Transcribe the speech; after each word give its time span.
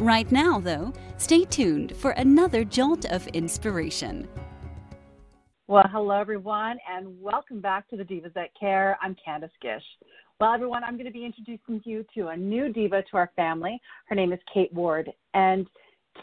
Right 0.00 0.32
now, 0.32 0.58
though, 0.58 0.94
stay 1.18 1.44
tuned 1.44 1.94
for 1.94 2.12
another 2.12 2.64
jolt 2.64 3.04
of 3.04 3.26
inspiration. 3.28 4.26
Well, 5.68 5.84
hello, 5.92 6.18
everyone, 6.18 6.78
and 6.90 7.20
welcome 7.20 7.60
back 7.60 7.86
to 7.90 7.98
the 7.98 8.04
Divas 8.04 8.32
That 8.32 8.48
Care. 8.58 8.96
I'm 9.02 9.14
Candace 9.22 9.50
Gish. 9.60 9.82
Well, 10.40 10.54
everyone, 10.54 10.84
I'm 10.84 10.94
going 10.94 11.04
to 11.04 11.12
be 11.12 11.26
introducing 11.26 11.82
you 11.84 12.06
to 12.14 12.28
a 12.28 12.36
new 12.36 12.72
diva 12.72 13.02
to 13.10 13.16
our 13.18 13.30
family. 13.36 13.78
Her 14.06 14.14
name 14.14 14.32
is 14.32 14.38
Kate 14.54 14.72
Ward, 14.72 15.12
and 15.34 15.66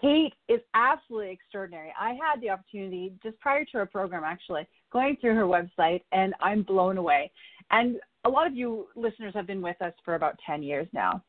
Kate 0.02 0.34
is 0.50 0.60
absolutely 0.74 1.30
extraordinary. 1.30 1.94
I 2.00 2.14
had 2.14 2.42
the 2.42 2.50
opportunity 2.50 3.14
just 3.22 3.40
prior 3.40 3.64
to 3.64 3.78
her 3.78 3.86
program, 3.86 4.24
actually, 4.26 4.68
going 4.92 5.18
through 5.22 5.36
her 5.36 5.46
website, 5.46 6.02
and 6.12 6.34
I'm 6.42 6.64
blown 6.64 6.98
away. 6.98 7.32
And 7.70 7.98
a 8.26 8.30
lot 8.30 8.48
of 8.48 8.56
you 8.56 8.88
listeners 8.96 9.36
have 9.36 9.46
been 9.46 9.62
with 9.62 9.80
us 9.84 9.94
for 10.04 10.16
about 10.16 10.40
10 10.48 10.64
years 10.64 10.88
now. 10.94 11.24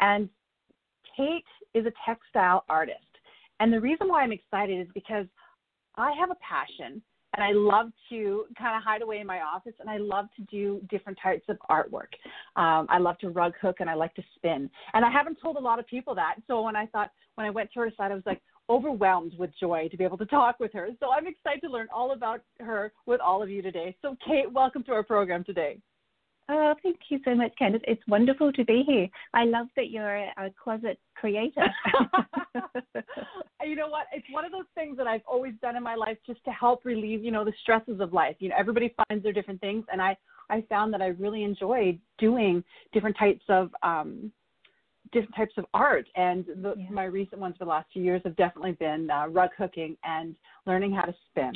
And 0.00 0.30
Kate 1.16 1.44
is 1.74 1.86
a 1.86 1.92
textile 2.06 2.64
artist. 2.68 2.98
And 3.60 3.72
the 3.72 3.80
reason 3.80 4.08
why 4.08 4.22
I'm 4.22 4.32
excited 4.32 4.80
is 4.80 4.88
because 4.94 5.26
I 5.96 6.12
have 6.18 6.30
a 6.30 6.36
passion 6.36 7.02
and 7.34 7.44
I 7.44 7.52
love 7.52 7.90
to 8.10 8.44
kind 8.58 8.76
of 8.76 8.82
hide 8.82 9.02
away 9.02 9.18
in 9.18 9.26
my 9.26 9.40
office 9.40 9.72
and 9.80 9.88
I 9.88 9.96
love 9.96 10.26
to 10.36 10.42
do 10.50 10.80
different 10.90 11.18
types 11.22 11.44
of 11.48 11.56
artwork. 11.70 12.12
Um, 12.56 12.86
I 12.90 12.98
love 12.98 13.18
to 13.18 13.30
rug 13.30 13.54
hook 13.60 13.76
and 13.80 13.88
I 13.88 13.94
like 13.94 14.14
to 14.14 14.22
spin. 14.36 14.68
And 14.92 15.04
I 15.04 15.10
haven't 15.10 15.38
told 15.40 15.56
a 15.56 15.60
lot 15.60 15.78
of 15.78 15.86
people 15.86 16.14
that. 16.16 16.36
So 16.46 16.62
when 16.62 16.76
I 16.76 16.86
thought, 16.86 17.10
when 17.36 17.46
I 17.46 17.50
went 17.50 17.72
to 17.72 17.80
her 17.80 17.90
site, 17.96 18.10
I 18.10 18.14
was 18.14 18.24
like 18.26 18.42
overwhelmed 18.68 19.34
with 19.38 19.50
joy 19.58 19.88
to 19.90 19.96
be 19.96 20.04
able 20.04 20.18
to 20.18 20.26
talk 20.26 20.60
with 20.60 20.72
her. 20.72 20.88
So 21.00 21.10
I'm 21.10 21.26
excited 21.26 21.60
to 21.62 21.70
learn 21.70 21.88
all 21.94 22.12
about 22.12 22.42
her 22.60 22.92
with 23.06 23.20
all 23.20 23.42
of 23.42 23.50
you 23.50 23.62
today. 23.62 23.96
So, 24.02 24.16
Kate, 24.26 24.50
welcome 24.50 24.82
to 24.84 24.92
our 24.92 25.02
program 25.02 25.44
today. 25.44 25.78
Oh, 26.48 26.74
thank 26.82 26.98
you 27.08 27.18
so 27.24 27.34
much, 27.34 27.52
Candace. 27.58 27.82
It's 27.86 28.02
wonderful 28.08 28.52
to 28.52 28.64
be 28.64 28.82
here. 28.86 29.08
I 29.32 29.44
love 29.44 29.68
that 29.76 29.90
you're 29.90 30.16
a 30.16 30.50
closet 30.62 30.98
creator. 31.14 31.64
you 33.64 33.76
know 33.76 33.88
what? 33.88 34.06
It's 34.12 34.26
one 34.30 34.44
of 34.44 34.52
those 34.52 34.66
things 34.74 34.96
that 34.96 35.06
I've 35.06 35.22
always 35.26 35.54
done 35.62 35.76
in 35.76 35.82
my 35.82 35.94
life 35.94 36.18
just 36.26 36.44
to 36.44 36.50
help 36.50 36.84
relieve, 36.84 37.24
you 37.24 37.30
know, 37.30 37.44
the 37.44 37.52
stresses 37.62 38.00
of 38.00 38.12
life. 38.12 38.36
You 38.40 38.48
know, 38.48 38.56
everybody 38.58 38.94
finds 39.08 39.22
their 39.22 39.32
different 39.32 39.60
things, 39.60 39.84
and 39.92 40.02
I 40.02 40.16
I 40.50 40.62
found 40.68 40.92
that 40.92 41.00
I 41.00 41.08
really 41.08 41.44
enjoyed 41.44 41.98
doing 42.18 42.62
different 42.92 43.16
types 43.16 43.44
of 43.48 43.70
um, 43.82 44.32
different 45.12 45.34
types 45.36 45.54
of 45.56 45.64
art. 45.72 46.06
And 46.16 46.44
the, 46.44 46.74
yeah. 46.76 46.90
my 46.90 47.04
recent 47.04 47.40
ones 47.40 47.54
for 47.58 47.64
the 47.64 47.70
last 47.70 47.86
few 47.92 48.02
years 48.02 48.20
have 48.24 48.36
definitely 48.36 48.72
been 48.72 49.10
uh, 49.10 49.28
rug 49.28 49.50
hooking 49.56 49.96
and 50.04 50.34
learning 50.66 50.92
how 50.92 51.02
to 51.02 51.14
spin. 51.30 51.52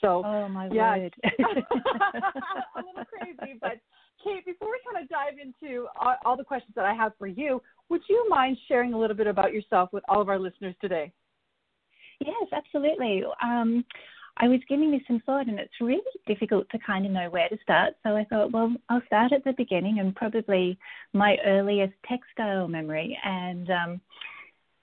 So, 0.00 0.22
oh 0.24 0.48
my 0.48 0.68
yeah, 0.72 0.96
word, 0.96 1.14
a 1.24 2.78
little 2.78 3.04
crazy, 3.04 3.58
but 3.60 3.78
Kate, 4.22 4.44
before 4.44 4.68
we 4.68 4.78
kind 4.90 5.02
of 5.02 5.08
dive 5.08 5.34
into 5.40 5.86
all, 6.24 6.36
the 6.36 6.44
questions 6.44 6.72
that 6.74 6.84
I 6.84 6.94
have 6.94 7.12
for 7.18 7.26
you, 7.26 7.62
would 7.88 8.02
you 8.08 8.26
mind 8.28 8.56
sharing 8.66 8.92
a 8.92 8.98
little 8.98 9.16
bit 9.16 9.26
about 9.26 9.52
yourself 9.52 9.90
with 9.92 10.04
all 10.08 10.20
of 10.20 10.28
our 10.28 10.38
listeners 10.38 10.74
today? 10.80 11.12
Yes, 12.20 12.48
absolutely. 12.52 13.22
Um, 13.42 13.84
I 14.38 14.48
was 14.48 14.60
giving 14.68 14.90
this 14.90 15.02
some 15.06 15.20
thought, 15.26 15.48
and 15.48 15.58
it's 15.58 15.80
really 15.80 16.00
difficult 16.26 16.68
to 16.70 16.78
kind 16.78 17.06
of 17.06 17.12
know 17.12 17.30
where 17.30 17.48
to 17.48 17.58
start. 17.62 17.94
So 18.04 18.16
I 18.16 18.24
thought, 18.24 18.52
well, 18.52 18.72
I'll 18.88 19.02
start 19.06 19.32
at 19.32 19.44
the 19.44 19.54
beginning 19.56 19.98
and 19.98 20.14
probably 20.14 20.78
my 21.12 21.36
earliest 21.44 21.94
textile 22.08 22.68
memory. 22.68 23.18
And 23.24 23.70
um, 23.70 24.00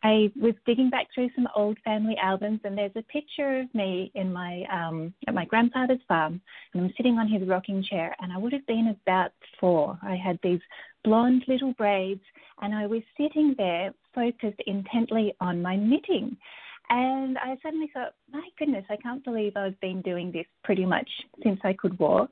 I 0.06 0.30
was 0.40 0.54
digging 0.68 0.92
back 0.92 1.08
through 1.16 1.32
some 1.34 1.48
old 1.56 1.80
family 1.84 2.16
albums, 2.22 2.60
and 2.64 2.78
there's 2.78 2.92
a 2.96 3.02
picture 3.02 3.62
of 3.62 3.74
me 3.74 4.12
in 4.14 4.32
my 4.32 4.64
um, 4.72 5.12
at 5.28 5.34
my 5.34 5.46
grandfather's 5.46 6.00
farm, 6.08 6.40
and 6.74 6.84
I'm 6.84 6.94
sitting 6.96 7.18
on 7.18 7.28
his 7.28 7.48
rocking 7.48 7.84
chair, 7.84 8.16
and 8.20 8.32
I 8.32 8.38
would 8.38 8.54
have 8.54 8.68
been 8.68 8.96
about 9.02 9.32
four. 9.60 9.98
I 10.04 10.16
had 10.16 10.38
these 10.44 10.60
blonde 11.04 11.46
little 11.48 11.74
braids, 11.74 12.22
and 12.62 12.76
I 12.76 12.86
was 12.86 13.02
sitting 13.18 13.56
there 13.58 13.96
focused 14.14 14.62
intently 14.68 15.34
on 15.42 15.64
my 15.64 15.76
knitting. 15.76 16.38
And 16.92 17.40
I 17.40 17.58
suddenly 17.64 17.90
thought, 17.92 18.14
my 18.32 18.48
goodness, 18.60 18.86
I 18.92 18.98
can't 18.98 19.24
believe 19.24 19.58
I've 19.58 19.80
been 19.80 20.04
doing 20.04 20.32
this 20.32 20.46
pretty 20.64 20.86
much 20.86 21.10
since 21.42 21.60
I 21.64 21.74
could 21.74 21.98
walk. 21.98 22.30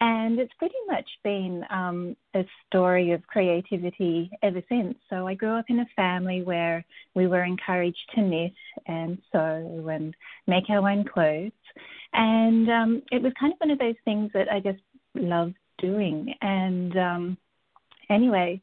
And 0.00 0.38
it's 0.40 0.52
pretty 0.58 0.74
much 0.88 1.08
been 1.22 1.64
um, 1.70 2.16
a 2.34 2.44
story 2.66 3.12
of 3.12 3.26
creativity 3.26 4.30
ever 4.42 4.60
since. 4.68 4.96
So 5.08 5.26
I 5.28 5.34
grew 5.34 5.56
up 5.56 5.66
in 5.68 5.80
a 5.80 5.86
family 5.94 6.42
where 6.42 6.84
we 7.14 7.26
were 7.26 7.44
encouraged 7.44 8.10
to 8.14 8.22
knit 8.22 8.52
and 8.86 9.18
sew 9.30 9.88
and 9.90 10.14
make 10.46 10.68
our 10.68 10.88
own 10.88 11.04
clothes. 11.04 11.52
And 12.12 12.68
um, 12.70 13.02
it 13.12 13.22
was 13.22 13.32
kind 13.38 13.52
of 13.52 13.58
one 13.60 13.70
of 13.70 13.78
those 13.78 13.94
things 14.04 14.30
that 14.34 14.50
I 14.50 14.60
just 14.60 14.82
loved 15.14 15.54
doing. 15.78 16.34
And 16.40 16.96
um, 16.98 17.38
anyway, 18.10 18.60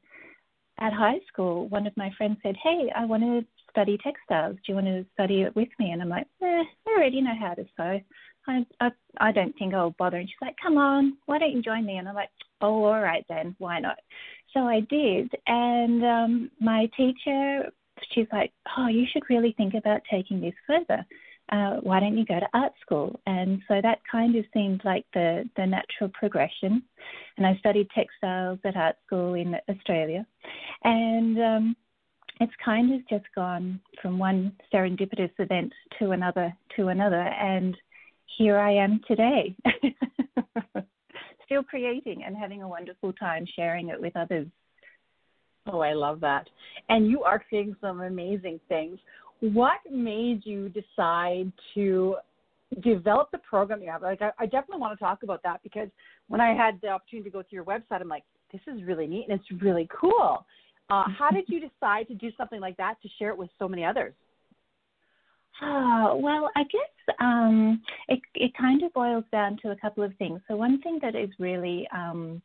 at 0.80 0.94
high 0.94 1.20
school, 1.31 1.70
one 1.70 1.88
of 1.88 1.96
my 1.96 2.12
friends 2.18 2.38
said, 2.44 2.56
Hey, 2.62 2.91
I 2.96 3.06
want 3.06 3.24
to 3.24 3.46
study 3.72 3.97
textiles. 4.03 4.56
Do 4.56 4.62
you 4.68 4.75
want 4.75 4.88
to 4.88 5.06
study 5.14 5.41
it 5.41 5.56
with 5.56 5.70
me? 5.80 5.91
And 5.91 6.02
I'm 6.02 6.09
like, 6.09 6.28
eh, 6.41 6.46
I 6.46 6.90
already 6.90 7.22
know 7.22 7.36
how 7.40 7.53
to 7.53 7.66
sew. 7.78 8.00
I, 8.47 8.66
I 8.79 8.91
I 9.19 9.31
don't 9.31 9.56
think 9.57 9.74
I'll 9.74 9.96
bother. 9.97 10.18
And 10.18 10.28
she's 10.28 10.35
like, 10.41 10.56
come 10.62 10.78
on, 10.78 11.18
why 11.25 11.38
don't 11.38 11.52
you 11.53 11.62
join 11.62 11.85
me? 11.85 11.97
And 11.97 12.07
I'm 12.07 12.16
like, 12.16 12.29
oh, 12.62 12.84
all 12.85 13.02
right 13.02 13.25
then, 13.29 13.56
why 13.59 13.79
not? 13.79 13.97
So 14.53 14.62
I 14.62 14.81
did, 14.81 15.31
and 15.47 16.03
um, 16.03 16.52
my 16.59 16.90
teacher, 16.97 17.72
she's 18.12 18.28
like, 18.34 18.52
oh, 18.78 18.88
you 18.88 19.06
should 19.12 19.24
really 19.29 19.53
think 19.57 19.74
about 19.74 20.02
taking 20.09 20.41
this 20.41 20.53
further. 20.68 21.06
Uh, 21.52 21.78
why 21.81 22.00
don't 22.00 22.18
you 22.18 22.25
go 22.25 22.40
to 22.40 22.47
art 22.53 22.72
school? 22.81 23.19
And 23.25 23.62
so 23.68 23.81
that 23.81 24.00
kind 24.09 24.35
of 24.38 24.46
seemed 24.53 24.81
like 24.85 25.06
the, 25.13 25.50
the 25.58 25.66
natural 25.66 26.09
progression. 26.13 26.81
And 27.38 27.46
I 27.46 27.58
studied 27.58 27.90
textiles 27.90 28.59
at 28.63 28.78
art 28.78 28.96
school 29.06 29.34
in 29.34 29.56
Australia. 29.69 30.25
And 30.85 31.38
um, 31.41 31.75
it's 32.40 32.53
kind 32.63 32.94
of 32.94 33.08
just 33.09 33.25
gone 33.35 33.81
from 34.02 34.18
one 34.18 34.53
serendipitous 34.73 35.31
event 35.40 35.73
to 36.00 36.12
another 36.12 36.56
to 36.78 36.88
another. 36.88 37.22
And 37.22 37.75
here 38.38 38.58
I 38.58 38.74
am 38.74 39.02
today, 39.08 39.56
still 41.46 41.64
creating 41.64 42.24
and 42.25 42.36
having 42.36 42.62
a 42.62 42.68
wonderful 42.68 43.14
time 43.14 43.46
sharing 43.56 43.90
it 43.90 44.00
with 44.00 44.16
others. 44.16 44.47
Oh, 45.68 45.80
I 45.80 45.94
love 45.94 46.19
that. 46.22 46.47
And 46.90 47.08
you 47.08 47.24
are 47.24 47.40
creating 47.40 47.75
some 47.81 48.02
amazing 48.02 48.59
things. 48.68 49.00
What 49.41 49.80
made 49.91 50.41
you 50.46 50.70
decide 50.70 51.52
to 51.75 52.16
develop 52.81 53.31
the 53.31 53.38
program 53.40 53.81
you 53.81 53.91
have? 53.91 54.02
Like, 54.02 54.22
I, 54.22 54.31
I 54.40 54.46
definitely 54.46 54.80
want 54.80 54.97
to 54.97 55.03
talk 55.03 55.24
about 55.24 55.44
that 55.44 55.62
because 55.64 55.90
when 56.28 56.41
I 56.41 56.53
had 56.53 56.80
the 56.81 56.90
opportunity 56.90 57.30
to 57.30 57.34
go 57.34 57.44
through 57.44 57.58
your 57.58 57.66
website, 57.66 58.02
I'm 58.02 58.08
like, 58.08 58.24
this 58.52 58.62
is 58.68 58.84
really 58.84 59.08
neat 59.08 59.28
and 59.30 59.40
it's 59.40 59.62
really 59.62 59.88
cool. 60.00 60.46
Uh, 60.90 61.03
how 61.18 61.30
did 61.30 61.46
you 61.47 61.59
decide 61.59 62.08
to 62.08 62.16
do 62.16 62.31
something 62.38 62.59
like 62.59 62.78
that 62.78 62.96
to 63.02 63.09
share 63.18 63.30
it 63.30 63.38
with 63.38 63.50
so 63.59 63.68
many 63.68 63.86
others? 63.86 64.14
Oh, 65.61 66.19
well, 66.22 66.49
I 66.55 66.63
guess 66.63 67.16
um, 67.19 67.81
it, 68.07 68.19
it 68.33 68.51
kind 68.59 68.83
of 68.83 68.94
boils 68.94 69.23
down 69.31 69.57
to 69.61 69.72
a 69.72 69.75
couple 69.75 70.03
of 70.03 70.16
things. 70.17 70.41
So, 70.47 70.55
one 70.55 70.81
thing 70.81 70.99
that 71.01 71.16
is 71.16 71.29
really 71.39 71.88
um, 71.94 72.41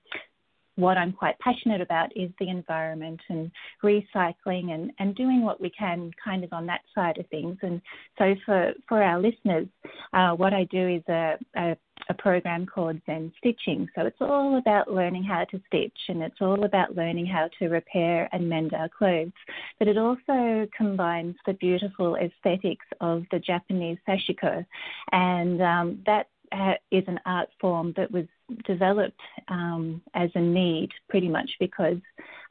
what 0.77 0.99
I'm 0.99 1.13
quite 1.13 1.39
passionate 1.39 1.81
about 1.81 2.15
is 2.17 2.31
the 2.39 2.49
environment 2.49 3.21
and 3.29 3.51
recycling 3.83 4.73
and, 4.73 4.93
and 4.99 5.15
doing 5.15 5.43
what 5.43 5.61
we 5.61 5.71
can 5.71 6.11
kind 6.23 6.45
of 6.45 6.53
on 6.53 6.67
that 6.67 6.83
side 6.95 7.19
of 7.19 7.27
things. 7.29 7.57
And 7.63 7.81
so 8.19 8.35
for, 8.45 8.73
for 8.89 9.03
our 9.03 9.21
listeners, 9.21 9.67
uh, 10.13 10.33
what 10.33 10.53
I 10.53 10.65
do 10.65 10.89
is 10.89 11.03
a, 11.09 11.39
a, 11.57 11.77
a 12.09 12.15
program 12.15 12.67
called 12.67 13.01
Zen 13.07 13.33
Stitching. 13.39 13.89
So 13.95 14.03
it's 14.03 14.21
all 14.21 14.59
about 14.59 14.93
learning 14.93 15.25
how 15.25 15.45
to 15.51 15.61
stitch 15.67 15.99
and 16.09 16.23
it's 16.23 16.41
all 16.41 16.65
about 16.65 16.95
learning 16.95 17.27
how 17.27 17.49
to 17.59 17.69
repair 17.69 18.29
and 18.33 18.49
mend 18.49 18.75
our 18.75 18.89
clothes. 18.89 19.33
But 19.79 19.89
it 19.89 19.97
also 19.97 20.69
combines 20.77 21.37
the 21.47 21.55
beautiful 21.55 22.17
aesthetics 22.17 22.87
of 23.01 23.25
the 23.31 23.39
Japanese 23.39 23.99
sashiko. 24.07 24.65
And 25.13 25.63
um, 25.63 26.03
that 26.05 26.29
uh, 26.53 26.75
is 26.91 27.05
an 27.07 27.19
art 27.25 27.49
form 27.61 27.93
that 27.97 28.11
was 28.11 28.27
developed 28.65 29.21
um, 29.49 30.03
as 30.15 30.31
a 30.35 30.41
need 30.41 30.91
pretty 31.09 31.29
much 31.29 31.51
because 31.59 31.99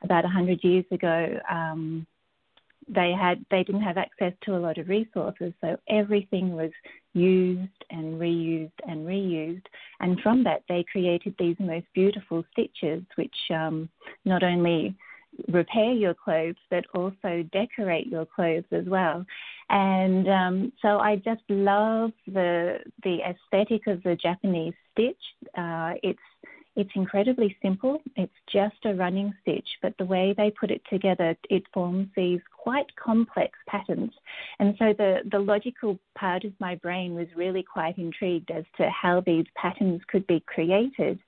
about 0.04 0.24
100 0.24 0.64
years 0.64 0.86
ago 0.92 1.40
um, 1.50 2.06
they 2.88 3.12
had 3.12 3.44
they 3.50 3.64
didn't 3.64 3.82
have 3.82 3.98
access 3.98 4.34
to 4.44 4.56
a 4.56 4.60
lot 4.60 4.78
of 4.78 4.90
resources. 4.90 5.54
So 5.62 5.78
everything 5.90 6.56
was 6.56 6.72
used 7.14 7.84
and 7.90 8.20
reused 8.20 8.72
and 8.88 9.08
reused. 9.08 9.66
And 10.00 10.20
from 10.22 10.44
that 10.44 10.64
they 10.70 10.86
created 10.92 11.36
these 11.40 11.56
most 11.60 11.88
beautiful 11.94 12.44
stitches 12.52 13.04
which 13.16 13.36
um, 13.50 13.90
not 14.24 14.44
only 14.44 14.96
repair 15.48 15.92
your 15.92 16.14
clothes, 16.14 16.56
but 16.70 16.86
also 16.94 17.44
decorate 17.52 18.08
your 18.08 18.26
clothes 18.26 18.66
as 18.72 18.86
well. 18.86 19.26
And 19.70 20.30
um, 20.30 20.74
so 20.82 21.00
I 21.00 21.16
just 21.18 21.42
love 21.50 22.12
the 22.28 22.80
the 23.04 23.20
aesthetic 23.22 23.88
of 23.88 24.04
the 24.04 24.16
Japanese 24.16 24.74
stitch. 24.94 25.22
Uh, 25.58 25.94
it's 26.04 26.20
it's 26.76 26.92
incredibly 26.96 27.56
simple. 27.62 28.02
It's 28.18 28.34
just 28.52 28.76
a 28.84 28.94
running 28.94 29.34
stitch, 29.42 29.68
but 29.82 29.94
the 29.98 30.06
way 30.06 30.34
they 30.36 30.52
put 30.52 30.72
it 30.72 30.82
together, 30.90 31.36
it 31.50 31.64
forms 31.74 32.10
these 32.16 32.42
quite 32.52 32.94
complex 32.98 33.58
patterns. 33.68 34.12
And 34.60 34.76
so 34.78 34.94
the, 34.98 35.20
the 35.32 35.40
logical 35.40 35.98
part 36.18 36.44
of 36.44 36.52
my 36.60 36.76
brain 36.76 37.16
was 37.16 37.28
really 37.36 37.64
quite 37.64 37.98
intrigued 37.98 38.52
as 38.52 38.66
to 38.78 38.90
how 38.90 39.22
these 39.22 39.46
patterns 39.56 40.02
could 40.10 40.28
be 40.28 40.44
created. 40.46 41.20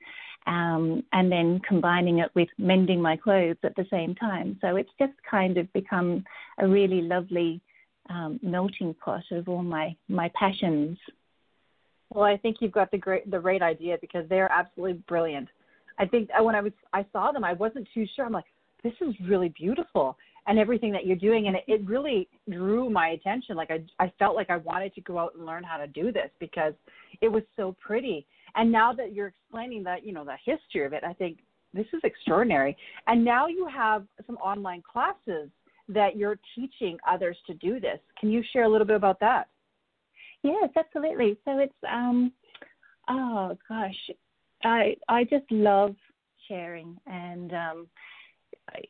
Um, 0.47 1.03
and 1.11 1.29
then 1.29 1.59
combining 1.67 2.19
it 2.19 2.31
with 2.33 2.47
mending 2.57 3.01
my 3.01 3.17
clothes 3.17 3.57
at 3.63 3.75
the 3.75 3.85
same 3.91 4.15
time. 4.15 4.57
So 4.61 4.77
it's 4.77 4.89
just 4.97 5.11
kind 5.29 5.57
of 5.57 5.71
become 5.73 6.23
a 6.57 6.65
really 6.65 7.01
lovely 7.01 7.61
um, 8.09 8.39
melting 8.41 8.93
pot 8.93 9.23
of 9.31 9.49
all 9.49 9.61
my, 9.61 9.93
my 10.07 10.31
passions. 10.39 10.97
Well, 12.09 12.23
I 12.23 12.37
think 12.37 12.57
you've 12.61 12.71
got 12.71 12.91
the 12.91 12.97
great 12.97 13.29
the 13.29 13.39
right 13.39 13.61
idea 13.61 13.97
because 13.99 14.27
they 14.29 14.39
are 14.39 14.51
absolutely 14.51 15.03
brilliant. 15.07 15.49
I 15.99 16.05
think 16.05 16.29
when 16.39 16.55
I 16.55 16.61
was 16.61 16.71
I 16.93 17.05
saw 17.11 17.31
them, 17.31 17.43
I 17.43 17.53
wasn't 17.53 17.87
too 17.93 18.05
sure. 18.15 18.25
I'm 18.25 18.31
like, 18.31 18.45
this 18.83 18.93
is 19.01 19.13
really 19.27 19.49
beautiful 19.49 20.17
and 20.47 20.57
everything 20.57 20.93
that 20.93 21.05
you're 21.05 21.17
doing, 21.17 21.47
and 21.47 21.57
it, 21.57 21.63
it 21.67 21.85
really 21.85 22.29
drew 22.49 22.89
my 22.89 23.09
attention. 23.09 23.55
Like 23.55 23.71
I 23.71 23.83
I 23.99 24.11
felt 24.17 24.35
like 24.35 24.49
I 24.49 24.57
wanted 24.57 24.95
to 24.95 25.01
go 25.01 25.19
out 25.19 25.35
and 25.35 25.45
learn 25.45 25.63
how 25.63 25.77
to 25.77 25.87
do 25.87 26.11
this 26.11 26.29
because 26.39 26.73
it 27.21 27.27
was 27.27 27.43
so 27.55 27.75
pretty. 27.79 28.25
And 28.57 28.71
now 28.71 28.91
that 28.93 29.13
you're 29.13 29.27
explaining 29.27 29.83
that 29.83 30.05
you 30.05 30.11
know 30.11 30.25
the 30.25 30.37
history 30.43 30.85
of 30.85 30.93
it, 30.93 31.03
I 31.03 31.13
think 31.13 31.37
this 31.73 31.85
is 31.93 32.01
extraordinary. 32.03 32.75
And 33.05 33.23
now 33.23 33.47
you 33.47 33.67
have 33.73 34.05
some 34.25 34.37
online 34.37 34.81
classes 34.81 35.49
that 35.89 36.17
you're 36.17 36.39
teaching 36.55 36.97
others 37.07 37.37
to 37.47 37.53
do 37.53 37.79
this. 37.79 37.99
Can 38.19 38.29
you 38.29 38.43
share 38.51 38.63
a 38.63 38.69
little 38.69 38.87
bit 38.87 38.95
about 38.95 39.19
that? 39.21 39.47
Yes, 40.43 40.69
absolutely. 40.75 41.37
So 41.45 41.59
it's 41.59 41.73
um, 41.89 42.31
oh 43.07 43.57
gosh, 43.69 44.09
I 44.63 44.95
I 45.07 45.23
just 45.23 45.49
love 45.51 45.95
sharing, 46.47 46.97
and 47.05 47.53
um, 47.53 47.87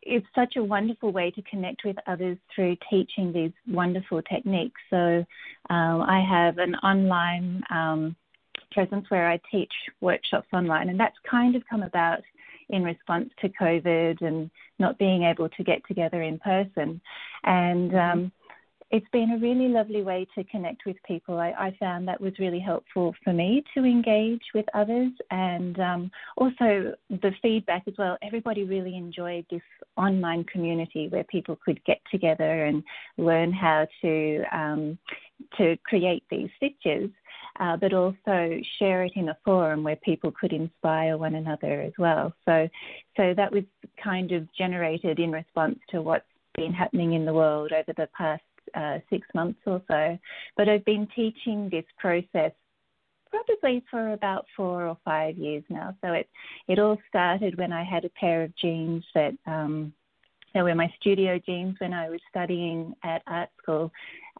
it's 0.01 0.25
such 0.35 0.55
a 0.55 0.63
wonderful 0.63 1.11
way 1.11 1.31
to 1.31 1.41
connect 1.43 1.83
with 1.85 1.97
others 2.07 2.37
through 2.53 2.77
teaching 2.89 3.31
these 3.31 3.51
wonderful 3.67 4.21
techniques. 4.23 4.79
So 4.89 5.25
um, 5.69 6.01
I 6.01 6.23
have 6.27 6.57
an 6.57 6.75
online 6.75 7.63
um, 7.69 8.15
presence 8.77 9.09
where 9.09 9.27
I 9.27 9.39
teach 9.49 9.73
workshops 10.01 10.47
online, 10.53 10.89
and 10.89 10.99
that's 10.99 11.17
kind 11.29 11.55
of 11.55 11.63
come 11.67 11.81
about 11.81 12.21
in 12.69 12.83
response 12.83 13.29
to 13.41 13.49
COVID 13.49 14.21
and 14.21 14.51
not 14.77 14.99
being 14.99 15.23
able 15.23 15.49
to 15.49 15.63
get 15.63 15.81
together 15.87 16.21
in 16.21 16.37
person. 16.37 17.01
And 17.43 17.95
um, 17.95 18.31
it's 18.91 19.07
been 19.11 19.31
a 19.31 19.37
really 19.39 19.67
lovely 19.67 20.03
way 20.03 20.27
to 20.35 20.43
connect 20.43 20.85
with 20.85 20.95
people. 21.07 21.39
I, 21.39 21.53
I, 21.57 21.77
found 21.79 22.07
that 22.07 22.21
was 22.21 22.33
really 22.39 22.59
helpful 22.59 23.15
for 23.23 23.33
me 23.33 23.63
to 23.73 23.83
engage 23.83 24.43
with 24.53 24.65
others 24.73 25.11
and 25.31 25.79
um, 25.79 26.11
also 26.37 26.93
the 27.09 27.31
feedback 27.41 27.83
as 27.87 27.95
well. 27.97 28.17
Everybody 28.21 28.63
really 28.63 28.95
enjoyed 28.95 29.45
this 29.49 29.61
online 29.97 30.43
community 30.45 31.07
where 31.09 31.25
people 31.25 31.57
could 31.65 31.83
get 31.83 31.99
together 32.11 32.65
and 32.65 32.83
learn 33.17 33.51
how 33.51 33.87
to 34.03 34.43
um, 34.53 34.97
to 35.57 35.77
create 35.83 36.23
these 36.29 36.49
stitches. 36.57 37.09
Uh, 37.59 37.75
but 37.75 37.93
also 37.93 38.59
share 38.77 39.03
it 39.03 39.13
in 39.15 39.29
a 39.29 39.37
forum 39.43 39.83
where 39.83 39.95
people 39.97 40.31
could 40.31 40.53
inspire 40.53 41.17
one 41.17 41.35
another 41.35 41.81
as 41.81 41.93
well. 41.97 42.31
So, 42.45 42.67
so 43.15 43.33
that 43.35 43.51
was 43.51 43.63
kind 44.01 44.31
of 44.31 44.47
generated 44.53 45.19
in 45.19 45.31
response 45.31 45.79
to 45.89 46.01
what's 46.01 46.25
been 46.55 46.73
happening 46.73 47.13
in 47.13 47.25
the 47.25 47.33
world 47.33 47.71
over 47.71 47.93
the 47.95 48.09
past 48.15 48.43
uh, 48.75 48.99
six 49.09 49.27
months 49.33 49.59
or 49.65 49.81
so. 49.87 50.17
But 50.55 50.69
I've 50.69 50.85
been 50.85 51.07
teaching 51.15 51.69
this 51.69 51.85
process 51.97 52.51
probably 53.29 53.83
for 53.89 54.13
about 54.13 54.45
four 54.55 54.85
or 54.85 54.97
five 55.03 55.37
years 55.37 55.63
now. 55.69 55.95
So 56.03 56.13
it 56.13 56.29
it 56.67 56.79
all 56.79 56.97
started 57.09 57.57
when 57.57 57.71
I 57.71 57.83
had 57.83 58.05
a 58.05 58.09
pair 58.09 58.43
of 58.43 58.55
jeans 58.55 59.03
that 59.13 59.33
um, 59.45 59.93
they 60.53 60.61
were 60.61 60.75
my 60.75 60.91
studio 60.99 61.39
jeans 61.45 61.75
when 61.79 61.93
I 61.93 62.09
was 62.09 62.19
studying 62.29 62.95
at 63.03 63.21
art 63.27 63.49
school, 63.61 63.91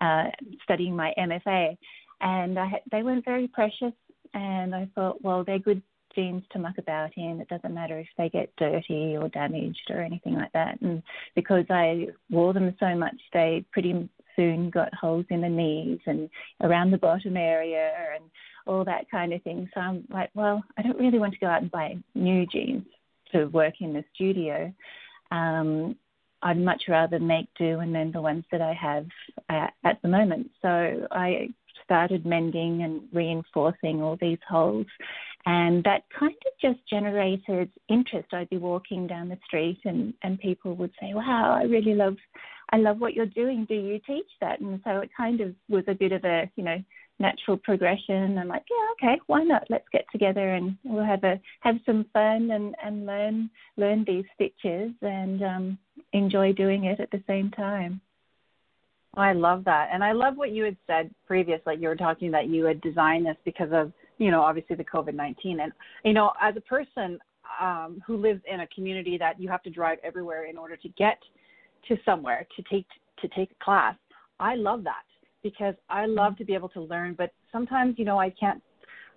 uh, 0.01 0.25
studying 0.63 0.95
my 0.95 1.13
MFA, 1.17 1.77
and 2.21 2.57
I 2.57 2.67
had, 2.67 2.81
they 2.91 3.03
weren't 3.03 3.25
very 3.25 3.47
precious. 3.47 3.93
And 4.33 4.75
I 4.75 4.89
thought, 4.93 5.23
well, 5.23 5.43
they're 5.43 5.59
good 5.59 5.81
jeans 6.13 6.43
to 6.51 6.59
muck 6.59 6.77
about 6.77 7.11
in. 7.15 7.39
It 7.39 7.47
doesn't 7.47 7.73
matter 7.73 7.99
if 7.99 8.07
they 8.17 8.29
get 8.29 8.55
dirty 8.57 9.15
or 9.15 9.29
damaged 9.29 9.89
or 9.89 10.01
anything 10.01 10.35
like 10.35 10.51
that. 10.53 10.81
And 10.81 11.03
because 11.35 11.65
I 11.69 12.07
wore 12.29 12.53
them 12.53 12.75
so 12.79 12.95
much, 12.95 13.15
they 13.33 13.63
pretty 13.71 14.09
soon 14.35 14.69
got 14.69 14.93
holes 14.93 15.25
in 15.29 15.41
the 15.41 15.49
knees 15.49 15.99
and 16.05 16.29
around 16.61 16.91
the 16.91 16.97
bottom 16.97 17.37
area 17.37 17.91
and 18.15 18.25
all 18.65 18.83
that 18.85 19.09
kind 19.09 19.33
of 19.33 19.41
thing. 19.43 19.69
So 19.73 19.79
I'm 19.79 20.05
like, 20.09 20.29
well, 20.33 20.63
I 20.77 20.81
don't 20.81 20.99
really 20.99 21.19
want 21.19 21.33
to 21.33 21.39
go 21.39 21.47
out 21.47 21.61
and 21.61 21.71
buy 21.71 21.97
new 22.15 22.45
jeans 22.45 22.85
to 23.31 23.45
work 23.45 23.75
in 23.79 23.93
the 23.93 24.03
studio. 24.13 24.73
Um, 25.31 25.95
I'd 26.41 26.59
much 26.59 26.83
rather 26.87 27.19
make 27.19 27.47
do 27.57 27.79
and 27.79 27.91
mend 27.91 28.13
the 28.13 28.21
ones 28.21 28.45
that 28.51 28.61
I 28.61 28.73
have 28.73 29.07
uh, 29.49 29.67
at 29.83 30.01
the 30.01 30.07
moment. 30.07 30.51
So 30.61 31.07
I 31.11 31.49
started 31.87 32.25
mending 32.25 32.83
and 32.83 33.01
reinforcing 33.13 34.03
all 34.03 34.17
these 34.19 34.37
holes. 34.47 34.85
And 35.45 35.83
that 35.85 36.03
kind 36.19 36.35
of 36.45 36.53
just 36.61 36.87
generated 36.89 37.71
interest. 37.87 38.33
I'd 38.33 38.49
be 38.49 38.57
walking 38.57 39.07
down 39.07 39.29
the 39.29 39.39
street 39.45 39.79
and, 39.85 40.13
and 40.21 40.37
people 40.39 40.75
would 40.75 40.91
say, 40.99 41.13
Wow, 41.13 41.57
I 41.59 41.63
really 41.63 41.95
love 41.95 42.17
I 42.69 42.77
love 42.77 42.99
what 42.99 43.13
you're 43.13 43.25
doing. 43.25 43.65
Do 43.65 43.75
you 43.75 43.99
teach 44.05 44.27
that? 44.41 44.59
And 44.59 44.81
so 44.83 44.99
it 44.99 45.09
kind 45.15 45.39
of 45.39 45.55
was 45.69 45.85
a 45.87 45.93
bit 45.93 46.11
of 46.11 46.25
a, 46.25 46.51
you 46.57 46.65
know, 46.65 46.77
natural 47.19 47.57
progression. 47.57 48.37
I'm 48.37 48.47
like, 48.47 48.65
yeah, 48.69 49.09
okay, 49.09 49.21
why 49.27 49.43
not? 49.43 49.63
Let's 49.69 49.87
get 49.91 50.05
together 50.11 50.53
and 50.53 50.77
we'll 50.83 51.05
have 51.05 51.23
a 51.23 51.39
have 51.61 51.75
some 51.85 52.05
fun 52.13 52.51
and 52.51 52.75
and 52.83 53.05
learn 53.05 53.49
learn 53.77 54.03
these 54.05 54.25
stitches 54.35 54.91
and 55.01 55.43
um, 55.43 55.77
enjoy 56.13 56.53
doing 56.53 56.85
it 56.85 56.99
at 56.99 57.11
the 57.11 57.23
same 57.27 57.51
time. 57.51 58.01
I 59.17 59.33
love 59.33 59.65
that, 59.65 59.89
and 59.91 60.03
I 60.03 60.11
love 60.11 60.37
what 60.37 60.51
you 60.51 60.63
had 60.63 60.77
said 60.85 61.13
previous. 61.25 61.59
Like 61.65 61.79
you 61.81 61.87
were 61.87 61.95
talking 61.95 62.31
that 62.31 62.47
you 62.47 62.65
had 62.65 62.79
designed 62.81 63.25
this 63.25 63.37
because 63.45 63.69
of 63.71 63.91
you 64.17 64.31
know 64.31 64.41
obviously 64.41 64.75
the 64.75 64.83
COVID 64.83 65.15
nineteen, 65.15 65.59
and 65.61 65.71
you 66.03 66.13
know 66.13 66.31
as 66.41 66.55
a 66.55 66.61
person 66.61 67.19
um, 67.61 68.01
who 68.05 68.17
lives 68.17 68.41
in 68.51 68.61
a 68.61 68.67
community 68.67 69.17
that 69.17 69.39
you 69.39 69.49
have 69.49 69.63
to 69.63 69.69
drive 69.69 69.97
everywhere 70.03 70.45
in 70.45 70.57
order 70.57 70.75
to 70.77 70.89
get 70.89 71.17
to 71.87 71.97
somewhere 72.05 72.45
to 72.55 72.63
take 72.71 72.85
to 73.21 73.27
take 73.29 73.51
a 73.51 73.63
class. 73.63 73.95
I 74.39 74.55
love 74.55 74.83
that 74.83 75.03
because 75.41 75.73
I 75.89 76.05
love 76.05 76.37
to 76.37 76.45
be 76.45 76.53
able 76.53 76.69
to 76.69 76.81
learn, 76.81 77.15
but 77.17 77.31
sometimes 77.51 77.95
you 77.97 78.05
know 78.05 78.19
I 78.19 78.29
can't. 78.29 78.61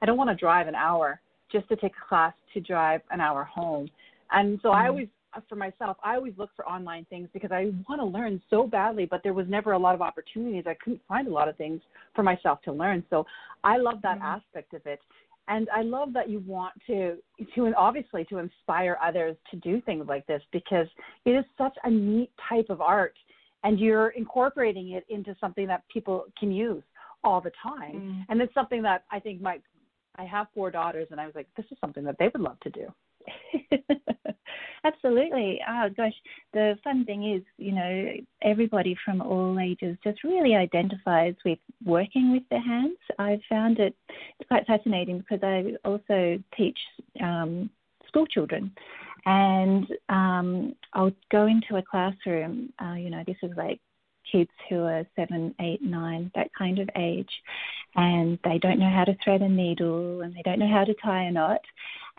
I 0.03 0.06
don't 0.06 0.17
want 0.17 0.31
to 0.31 0.36
drive 0.36 0.67
an 0.67 0.74
hour 0.74 1.20
just 1.53 1.69
to 1.69 1.77
take 1.77 1.93
a 1.93 2.08
class 2.08 2.32
to 2.55 2.60
drive 2.60 3.03
an 3.10 3.20
hour 3.20 3.44
home, 3.44 3.89
and 4.31 4.58
so 4.63 4.70
mm-hmm. 4.70 4.79
I 4.79 4.89
always 4.89 5.08
for 5.49 5.56
myself, 5.56 5.96
I 6.03 6.17
always 6.17 6.34
look 6.37 6.51
for 6.56 6.67
online 6.69 7.06
things 7.10 7.29
because 7.32 7.53
I 7.53 7.72
want 7.89 8.01
to 8.01 8.05
learn 8.05 8.41
so 8.51 8.67
badly, 8.67 9.06
but 9.06 9.20
there 9.22 9.34
was 9.34 9.46
never 9.49 9.72
a 9.72 9.79
lot 9.79 9.94
of 9.94 10.03
opportunities. 10.03 10.65
I 10.67 10.75
couldn't 10.82 11.03
find 11.08 11.29
a 11.29 11.31
lot 11.31 11.49
of 11.49 11.56
things 11.56 11.81
for 12.15 12.22
myself 12.22 12.60
to 12.63 12.72
learn. 12.72 13.05
So 13.10 13.27
I 13.63 13.77
love 13.77 14.01
that 14.03 14.17
mm-hmm. 14.17 14.27
aspect 14.27 14.75
of 14.75 14.87
it 14.87 15.01
and 15.51 15.69
I 15.75 15.82
love 15.82 16.13
that 16.13 16.31
you 16.31 16.43
want 16.46 16.75
to 16.87 17.17
to 17.55 17.75
obviously 17.77 18.25
to 18.27 18.39
inspire 18.39 18.96
others 19.03 19.37
to 19.51 19.56
do 19.56 19.81
things 19.82 20.06
like 20.08 20.27
this 20.27 20.43
because 20.53 20.87
it 21.25 21.31
is 21.31 21.44
such 21.58 21.77
a 21.84 21.91
neat 21.91 22.31
type 22.49 22.67
of 22.70 22.81
art 22.81 23.15
and 23.65 23.79
you're 23.79 24.10
incorporating 24.10 24.93
it 24.93 25.05
into 25.10 25.37
something 25.41 25.67
that 25.67 25.82
people 25.93 26.25
can 26.39 26.51
use 26.51 26.82
all 27.25 27.41
the 27.41 27.53
time. 27.63 27.94
Mm. 27.94 28.25
And 28.31 28.41
it's 28.41 28.55
something 28.55 28.81
that 28.82 29.05
I 29.10 29.19
think 29.19 29.43
my 29.43 29.58
I 30.17 30.25
have 30.25 30.46
four 30.55 30.70
daughters 30.70 31.08
and 31.10 31.20
I 31.20 31.27
was 31.27 31.34
like 31.34 31.49
this 31.56 31.67
is 31.70 31.79
something 31.81 32.05
that 32.05 32.17
they 32.19 32.29
would 32.32 32.41
love 32.41 32.60
to 32.60 32.70
do. 32.70 32.87
Absolutely. 34.84 35.60
Oh 35.69 35.89
gosh, 35.94 36.15
the 36.53 36.79
fun 36.82 37.05
thing 37.05 37.34
is, 37.34 37.43
you 37.58 37.72
know, 37.72 38.12
everybody 38.43 38.96
from 39.05 39.20
all 39.20 39.58
ages 39.60 39.96
just 40.03 40.24
really 40.24 40.55
identifies 40.55 41.34
with 41.44 41.58
working 41.84 42.32
with 42.32 42.43
their 42.50 42.62
hands. 42.62 42.96
I've 43.19 43.43
found 43.48 43.79
it 43.79 43.94
it's 44.39 44.48
quite 44.48 44.67
fascinating 44.67 45.19
because 45.19 45.41
I 45.43 45.74
also 45.84 46.43
teach 46.56 46.79
um, 47.22 47.69
school 48.08 48.27
children, 48.27 48.72
and 49.27 49.86
um, 50.08 50.74
I'll 50.94 51.12
go 51.31 51.46
into 51.46 51.77
a 51.77 51.82
classroom. 51.82 52.72
Uh, 52.82 52.94
you 52.94 53.10
know, 53.10 53.22
this 53.27 53.36
is 53.43 53.50
like 53.56 53.81
kids 54.31 54.50
who 54.69 54.81
are 54.84 55.05
seven, 55.17 55.55
eight, 55.60 55.82
nine, 55.82 56.31
that 56.34 56.50
kind 56.56 56.79
of 56.79 56.89
age, 56.96 57.31
and 57.96 58.39
they 58.44 58.58
don't 58.58 58.79
know 58.79 58.91
how 58.91 59.05
to 59.05 59.17
thread 59.22 59.43
a 59.43 59.48
needle 59.48 60.20
and 60.22 60.34
they 60.34 60.43
don't 60.43 60.58
know 60.58 60.69
how 60.72 60.84
to 60.84 60.94
tie 61.03 61.24
a 61.24 61.31
knot. 61.32 61.60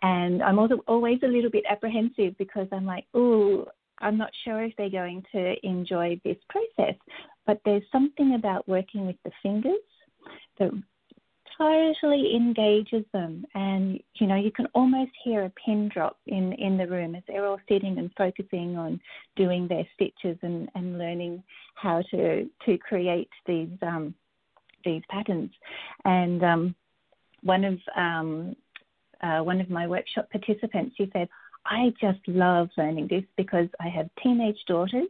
And 0.02 0.42
I'm 0.42 0.60
also 0.60 0.84
always 0.88 1.20
a 1.24 1.28
little 1.28 1.52
bit 1.52 1.64
apprehensive 1.70 2.38
because 2.38 2.68
I'm 2.72 2.86
like, 2.86 3.06
oh, 3.14 3.68
I'm 4.00 4.18
not 4.18 4.32
sure 4.44 4.64
if 4.64 4.74
they're 4.78 4.90
going 4.90 5.24
to 5.32 5.56
enjoy 5.66 6.20
this 6.24 6.38
process. 6.50 6.96
But 7.46 7.62
there's 7.66 7.84
something 7.92 8.36
about 8.36 8.68
working 8.68 9.06
with 9.06 9.18
the 9.24 9.32
fingers 9.44 9.78
that 10.58 10.72
totally 11.58 12.36
engages 12.36 13.06
them 13.14 13.46
and 13.54 14.00
you 14.16 14.26
know 14.26 14.36
you 14.36 14.52
can 14.52 14.66
almost 14.74 15.12
hear 15.24 15.44
a 15.44 15.52
pin 15.64 15.90
drop 15.94 16.18
in 16.28 16.54
in 16.54 16.78
the 16.78 16.88
room 16.88 17.14
as 17.14 17.22
they're 17.28 17.46
all 17.46 17.60
sitting 17.70 18.00
and 18.00 18.10
focusing 18.18 18.78
on 18.78 19.00
doing 19.36 19.68
their 19.68 19.88
stitches 19.94 20.38
and 20.42 20.70
and 20.76 20.98
learning 20.98 21.44
how 21.76 22.02
to 22.10 22.50
to 22.66 22.78
create 22.80 23.30
these 23.46 23.70
um 23.84 24.14
these 24.86 25.04
patterns 25.10 25.52
and 26.06 26.44
um 26.44 26.76
one 27.44 27.64
of 27.64 27.78
um 27.96 28.56
uh, 29.24 29.40
one 29.40 29.62
of 29.62 29.70
my 29.70 29.88
workshop 29.88 30.30
participants 30.32 30.96
she 30.98 31.10
said 31.14 31.28
i 31.66 31.94
just 32.00 32.20
love 32.28 32.70
learning 32.78 33.08
this 33.10 33.24
because 33.38 33.68
i 33.80 33.88
have 33.88 34.10
teenage 34.22 34.58
daughters 34.68 35.08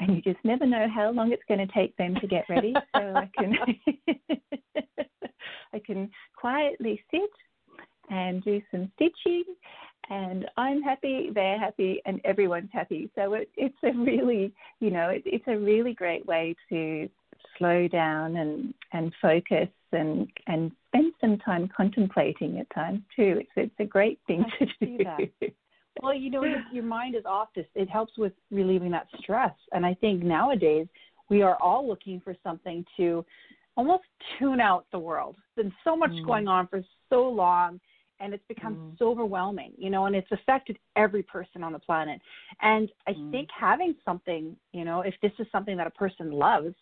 and 0.00 0.16
you 0.16 0.22
just 0.22 0.44
never 0.44 0.66
know 0.66 0.86
how 0.92 1.10
long 1.10 1.30
it's 1.32 1.42
going 1.46 1.66
to 1.66 1.72
take 1.72 1.96
them 1.96 2.14
to 2.20 2.26
get 2.26 2.48
ready. 2.48 2.74
So 2.96 3.14
I 3.14 3.30
can 3.38 3.54
I 5.72 5.78
can 5.78 6.10
quietly 6.36 7.02
sit 7.10 7.30
and 8.10 8.42
do 8.42 8.60
some 8.70 8.90
stitching, 8.96 9.44
and 10.08 10.46
I'm 10.56 10.82
happy, 10.82 11.30
they're 11.32 11.58
happy, 11.58 12.02
and 12.06 12.20
everyone's 12.24 12.70
happy. 12.72 13.10
So 13.14 13.34
it, 13.34 13.48
it's 13.56 13.76
a 13.84 13.92
really, 13.92 14.52
you 14.80 14.90
know, 14.90 15.10
it, 15.10 15.22
it's 15.24 15.46
a 15.46 15.56
really 15.56 15.94
great 15.94 16.26
way 16.26 16.56
to 16.70 17.08
slow 17.60 17.86
down 17.86 18.36
and 18.36 18.74
and 18.92 19.12
focus 19.22 19.68
and 19.92 20.26
and 20.48 20.72
spend 20.88 21.12
some 21.20 21.38
time 21.38 21.68
contemplating 21.76 22.58
at 22.58 22.68
times 22.74 23.02
too. 23.14 23.40
It's 23.40 23.50
it's 23.56 23.80
a 23.80 23.84
great 23.84 24.18
thing 24.26 24.44
I 24.60 24.64
to 24.64 24.86
do. 24.86 25.48
Well, 26.02 26.14
you 26.14 26.30
know, 26.30 26.44
your 26.72 26.84
mind 26.84 27.14
is 27.14 27.24
off 27.26 27.48
this. 27.54 27.66
It 27.74 27.90
helps 27.90 28.16
with 28.16 28.32
relieving 28.50 28.90
that 28.92 29.08
stress. 29.18 29.52
And 29.72 29.84
I 29.84 29.94
think 29.94 30.22
nowadays 30.22 30.86
we 31.28 31.42
are 31.42 31.56
all 31.60 31.86
looking 31.86 32.20
for 32.20 32.34
something 32.42 32.84
to 32.96 33.24
almost 33.76 34.04
tune 34.38 34.60
out 34.60 34.86
the 34.92 34.98
world. 34.98 35.36
There's 35.56 35.66
been 35.66 35.74
so 35.84 35.96
much 35.96 36.10
mm. 36.10 36.24
going 36.24 36.48
on 36.48 36.68
for 36.68 36.82
so 37.10 37.28
long 37.28 37.80
and 38.20 38.34
it's 38.34 38.44
become 38.48 38.74
mm. 38.74 38.98
so 38.98 39.08
overwhelming, 39.08 39.72
you 39.78 39.90
know, 39.90 40.06
and 40.06 40.14
it's 40.14 40.30
affected 40.30 40.78
every 40.96 41.22
person 41.22 41.62
on 41.62 41.72
the 41.72 41.78
planet. 41.78 42.20
And 42.60 42.90
I 43.06 43.12
mm. 43.12 43.30
think 43.30 43.48
having 43.58 43.94
something, 44.04 44.56
you 44.72 44.84
know, 44.84 45.00
if 45.00 45.14
this 45.22 45.32
is 45.38 45.46
something 45.50 45.76
that 45.78 45.86
a 45.86 45.90
person 45.90 46.30
loves, 46.30 46.74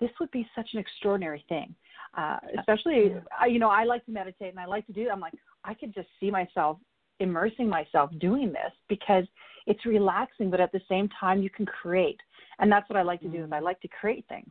this 0.00 0.10
would 0.20 0.30
be 0.30 0.46
such 0.54 0.68
an 0.72 0.78
extraordinary 0.78 1.44
thing. 1.48 1.74
Uh, 2.16 2.38
especially, 2.58 3.12
yeah. 3.14 3.46
you 3.46 3.58
know, 3.58 3.68
I 3.68 3.84
like 3.84 4.04
to 4.06 4.10
meditate 4.10 4.50
and 4.50 4.60
I 4.60 4.64
like 4.66 4.86
to 4.86 4.92
do. 4.92 5.08
I'm 5.10 5.20
like, 5.20 5.34
I 5.64 5.74
could 5.74 5.94
just 5.94 6.08
see 6.18 6.30
myself 6.30 6.78
immersing 7.20 7.68
myself 7.68 8.10
doing 8.18 8.48
this 8.48 8.72
because 8.88 9.24
it's 9.66 9.84
relaxing, 9.84 10.50
but 10.50 10.60
at 10.60 10.72
the 10.72 10.80
same 10.88 11.08
time 11.18 11.42
you 11.42 11.50
can 11.50 11.66
create. 11.66 12.18
And 12.58 12.70
that's 12.70 12.88
what 12.88 12.98
I 12.98 13.02
like 13.02 13.20
to 13.20 13.28
do 13.28 13.44
is 13.44 13.52
I 13.52 13.58
mm. 13.58 13.62
like 13.62 13.80
to 13.80 13.88
create 13.88 14.24
things. 14.28 14.50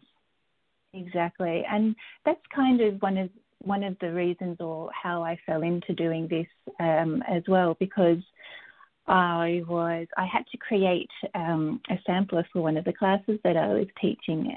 Exactly. 0.94 1.64
And 1.70 1.96
that's 2.26 2.42
kind 2.54 2.82
of 2.82 3.02
one 3.02 3.18
of 3.18 3.30
one 3.60 3.84
of 3.84 3.98
the 4.00 4.14
reasons 4.14 4.58
or 4.60 4.92
how 4.92 5.24
I 5.24 5.38
fell 5.46 5.64
into 5.64 5.94
doing 5.94 6.28
this 6.28 6.46
um, 6.80 7.24
as 7.28 7.42
well 7.48 7.76
because 7.80 8.20
I 9.08 9.64
was 9.68 10.08
I 10.18 10.26
had 10.26 10.46
to 10.52 10.58
create 10.58 11.10
um, 11.34 11.82
a 11.90 11.96
sampler 12.06 12.46
for 12.52 12.62
one 12.62 12.78
of 12.78 12.86
the 12.86 12.94
classes 12.94 13.40
that 13.44 13.58
I 13.58 13.68
was 13.68 13.88
teaching 14.00 14.56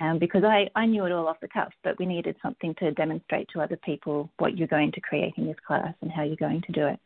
um, 0.00 0.18
because 0.18 0.42
I, 0.44 0.68
I 0.74 0.86
knew 0.86 1.04
it 1.04 1.12
all 1.12 1.28
off 1.28 1.40
the 1.40 1.48
cuff, 1.48 1.72
but 1.84 1.98
we 1.98 2.06
needed 2.06 2.36
something 2.42 2.74
to 2.80 2.90
demonstrate 2.92 3.48
to 3.52 3.60
other 3.60 3.78
people 3.84 4.30
what 4.38 4.56
you're 4.56 4.68
going 4.68 4.92
to 4.92 5.00
create 5.00 5.34
in 5.36 5.46
this 5.46 5.56
class 5.66 5.94
and 6.00 6.10
how 6.10 6.22
you're 6.22 6.36
going 6.36 6.62
to 6.62 6.72
do 6.72 6.86
it. 6.86 6.98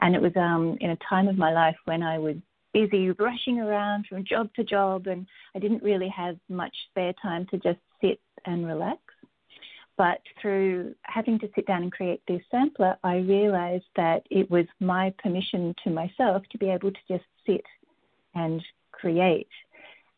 And 0.00 0.14
it 0.14 0.22
was 0.22 0.32
um, 0.36 0.76
in 0.80 0.90
a 0.90 0.98
time 1.08 1.28
of 1.28 1.38
my 1.38 1.52
life 1.52 1.76
when 1.84 2.02
I 2.02 2.18
was 2.18 2.36
busy 2.72 3.10
rushing 3.10 3.60
around 3.60 4.06
from 4.08 4.24
job 4.24 4.48
to 4.56 4.64
job, 4.64 5.06
and 5.06 5.26
I 5.54 5.58
didn't 5.58 5.82
really 5.82 6.08
have 6.08 6.36
much 6.48 6.74
spare 6.90 7.12
time 7.22 7.46
to 7.50 7.58
just 7.58 7.78
sit 8.00 8.18
and 8.46 8.66
relax. 8.66 8.98
But 9.98 10.20
through 10.40 10.94
having 11.02 11.38
to 11.40 11.50
sit 11.54 11.66
down 11.66 11.82
and 11.82 11.92
create 11.92 12.22
this 12.26 12.40
sampler, 12.50 12.96
I 13.04 13.16
realized 13.16 13.84
that 13.96 14.26
it 14.30 14.50
was 14.50 14.64
my 14.80 15.12
permission 15.22 15.74
to 15.84 15.90
myself 15.90 16.42
to 16.50 16.58
be 16.58 16.70
able 16.70 16.90
to 16.90 16.98
just 17.08 17.24
sit 17.46 17.64
and 18.34 18.62
create. 18.90 19.48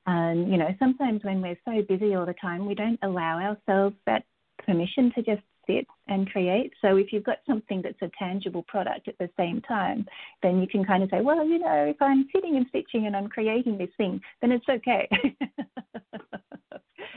And, 0.06 0.50
you 0.50 0.56
know, 0.58 0.74
sometimes 0.78 1.24
when 1.24 1.40
we're 1.40 1.58
so 1.64 1.82
busy 1.88 2.14
all 2.14 2.26
the 2.26 2.34
time, 2.34 2.66
we 2.66 2.74
don't 2.74 2.98
allow 3.02 3.38
ourselves 3.38 3.96
that 4.06 4.24
permission 4.64 5.12
to 5.14 5.22
just 5.22 5.42
sit 5.66 5.86
and 6.08 6.30
create. 6.30 6.72
So 6.82 6.96
if 6.96 7.12
you've 7.12 7.24
got 7.24 7.38
something 7.46 7.82
that's 7.82 8.00
a 8.02 8.10
tangible 8.18 8.62
product 8.64 9.08
at 9.08 9.16
the 9.18 9.30
same 9.36 9.62
time, 9.62 10.06
then 10.42 10.60
you 10.60 10.66
can 10.66 10.84
kind 10.84 11.02
of 11.02 11.10
say, 11.10 11.20
well, 11.20 11.46
you 11.46 11.58
know, 11.58 11.84
if 11.86 12.00
I'm 12.00 12.28
sitting 12.34 12.56
and 12.56 12.66
stitching 12.68 13.06
and 13.06 13.16
I'm 13.16 13.28
creating 13.28 13.78
this 13.78 13.90
thing, 13.96 14.20
then 14.40 14.52
it's 14.52 14.68
okay. 14.68 15.08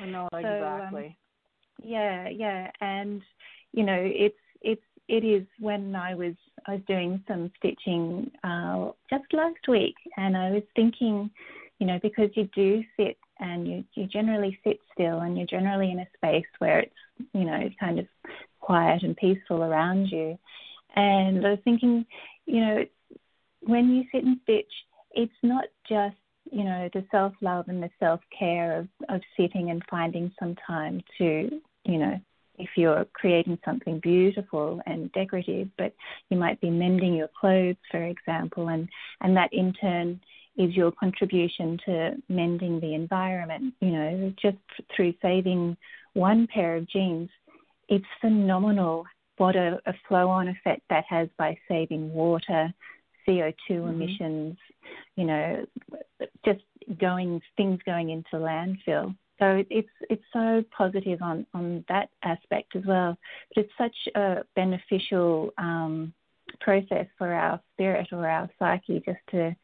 no, 0.08 0.28
exactly. 0.34 1.18
So, 1.80 1.84
um, 1.84 1.84
yeah, 1.84 2.28
yeah, 2.30 2.72
and 2.82 3.22
you 3.72 3.84
know, 3.84 4.00
it's 4.00 4.36
it's 4.62 4.82
it 5.08 5.24
is 5.24 5.46
when 5.60 5.96
I 5.96 6.16
was 6.16 6.34
I 6.66 6.74
was 6.74 6.82
doing 6.88 7.24
some 7.28 7.52
stitching 7.58 8.32
uh, 8.44 8.92
just 9.10 9.32
last 9.32 9.68
week, 9.68 9.96
and 10.18 10.36
I 10.36 10.52
was 10.52 10.64
thinking, 10.76 11.30
you 11.80 11.88
know, 11.88 12.00
because 12.02 12.30
you 12.36 12.50
do 12.56 12.84
sit 12.98 13.18
and 13.40 13.68
you, 13.68 13.84
you 13.94 14.08
generally 14.08 14.60
sit 14.64 14.80
still 14.94 15.20
and 15.20 15.38
you're 15.38 15.48
generally 15.48 15.92
in 15.92 16.00
a 16.00 16.08
space 16.16 16.48
where 16.60 16.80
it's, 16.80 16.96
you 17.34 17.46
know, 17.46 17.70
kind 17.80 18.00
of 18.00 18.08
quiet 18.60 19.04
and 19.04 19.16
peaceful 19.16 19.64
around 19.64 20.08
you. 20.08 20.38
And 20.96 21.46
I 21.46 21.52
was 21.52 21.60
thinking, 21.64 22.06
you 22.46 22.62
know, 22.62 22.86
when 23.62 23.90
you 23.90 24.04
sit 24.12 24.24
and 24.24 24.38
stitch, 24.44 24.72
it's 25.12 25.32
not 25.44 25.66
just, 25.88 26.16
you 26.52 26.64
know, 26.64 26.90
the 26.94 27.06
self 27.12 27.34
love 27.42 27.68
and 27.68 27.84
the 27.84 27.90
self 28.00 28.22
care 28.38 28.80
of, 28.80 28.88
of 29.10 29.22
sitting 29.36 29.70
and 29.70 29.84
finding 29.90 30.32
some 30.40 30.56
time 30.66 31.04
to, 31.18 31.62
you 31.86 31.98
know, 31.98 32.20
if 32.58 32.70
you're 32.76 33.06
creating 33.14 33.60
something 33.64 34.00
beautiful 34.00 34.82
and 34.86 35.12
decorative, 35.12 35.70
but 35.78 35.94
you 36.30 36.38
might 36.38 36.60
be 36.60 36.72
mending 36.72 37.14
your 37.14 37.30
clothes, 37.40 37.76
for 37.92 38.04
example, 38.04 38.70
and, 38.70 38.90
and 39.22 39.38
that 39.38 39.54
in 39.54 39.74
turn 39.74 40.20
is 40.58 40.76
your 40.76 40.92
contribution 40.92 41.78
to 41.86 42.16
mending 42.30 42.80
the 42.80 42.94
environment. 42.94 43.74
You 43.80 43.92
know, 43.92 44.34
just 44.42 44.58
through 44.96 45.14
saving 45.22 45.78
one 46.14 46.48
pair 46.48 46.76
of 46.76 46.88
jeans, 46.90 47.30
it's 47.90 48.06
phenomenal 48.22 49.06
what 49.38 49.56
a, 49.56 49.80
a 49.86 49.94
flow 50.08 50.30
on 50.30 50.48
effect 50.48 50.82
that 50.90 51.06
has 51.08 51.30
by 51.38 51.58
saving 51.68 52.12
water, 52.12 52.74
CO2 53.28 53.54
mm-hmm. 53.70 53.90
emissions, 53.90 54.58
you 55.16 55.26
know, 55.26 55.66
just 56.44 56.62
going 57.00 57.42
things 57.56 57.80
going 57.86 58.10
into 58.10 58.36
landfill. 58.36 59.16
So 59.40 59.64
it's 59.70 59.90
it's 60.10 60.24
so 60.34 60.64
positive 60.76 61.22
on 61.22 61.46
on 61.54 61.86
that 61.90 62.10
aspect 62.24 62.76
as 62.76 62.84
well. 62.86 63.16
But 63.54 63.66
it's 63.66 63.74
such 63.78 64.16
a 64.16 64.44
beneficial 64.56 65.52
um, 65.60 66.14
process 66.60 67.06
for 67.18 67.32
our 67.32 67.62
spirit 67.74 68.08
or 68.12 68.28
our 68.28 68.50
psyche 68.58 69.02
just 69.06 69.20
to 69.32 69.56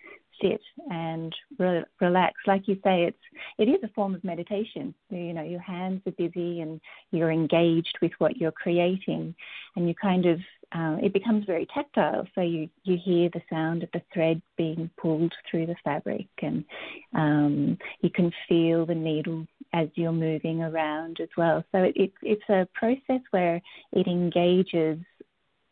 sit 0.42 0.62
and 0.90 1.34
re- 1.58 1.86
relax. 2.02 2.36
Like 2.46 2.68
you 2.68 2.76
say, 2.84 3.04
it's 3.04 3.18
it 3.58 3.70
is 3.70 3.84
a 3.84 3.94
form 3.94 4.16
of 4.16 4.24
meditation. 4.24 4.94
You 5.10 5.34
know, 5.34 5.44
your 5.44 5.62
hands 5.62 6.02
are 6.06 6.12
busy 6.12 6.62
and 6.62 6.80
you're 7.12 7.32
engaged 7.32 7.98
with 8.02 8.12
what 8.18 8.38
you're 8.38 8.52
creating, 8.52 9.36
and 9.76 9.88
you 9.88 9.96
kind 9.96 10.26
of 10.26 10.40
uh, 10.76 10.98
it 11.04 11.14
becomes 11.14 11.46
very 11.46 11.68
tactile. 11.74 12.28
So 12.36 12.42
you 12.42 12.70
you 12.84 12.98
hear 13.04 13.30
the 13.30 13.42
sound 13.50 13.84
of 13.84 13.90
the 13.94 14.02
thread 14.14 14.42
being 14.58 14.90
pulled 14.98 15.34
through 15.50 15.68
the 15.68 15.76
fabric, 15.84 16.28
and 16.42 16.66
um, 17.14 17.78
you 18.02 18.10
can 18.10 18.32
feel 18.48 18.86
the 18.86 18.96
needle 18.96 19.48
as 19.74 19.90
you're 19.96 20.12
moving 20.12 20.62
around 20.62 21.20
as 21.20 21.30
well. 21.38 21.64
So 21.72 21.84
it, 21.84 21.94
it 21.96 22.14
it's 22.22 22.50
a 22.50 22.68
process 22.74 23.22
where 23.32 23.62
it 23.92 24.08
engages 24.08 25.00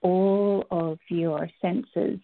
all 0.02 0.66
of 0.72 1.00
your 1.10 1.50
senses 1.62 2.20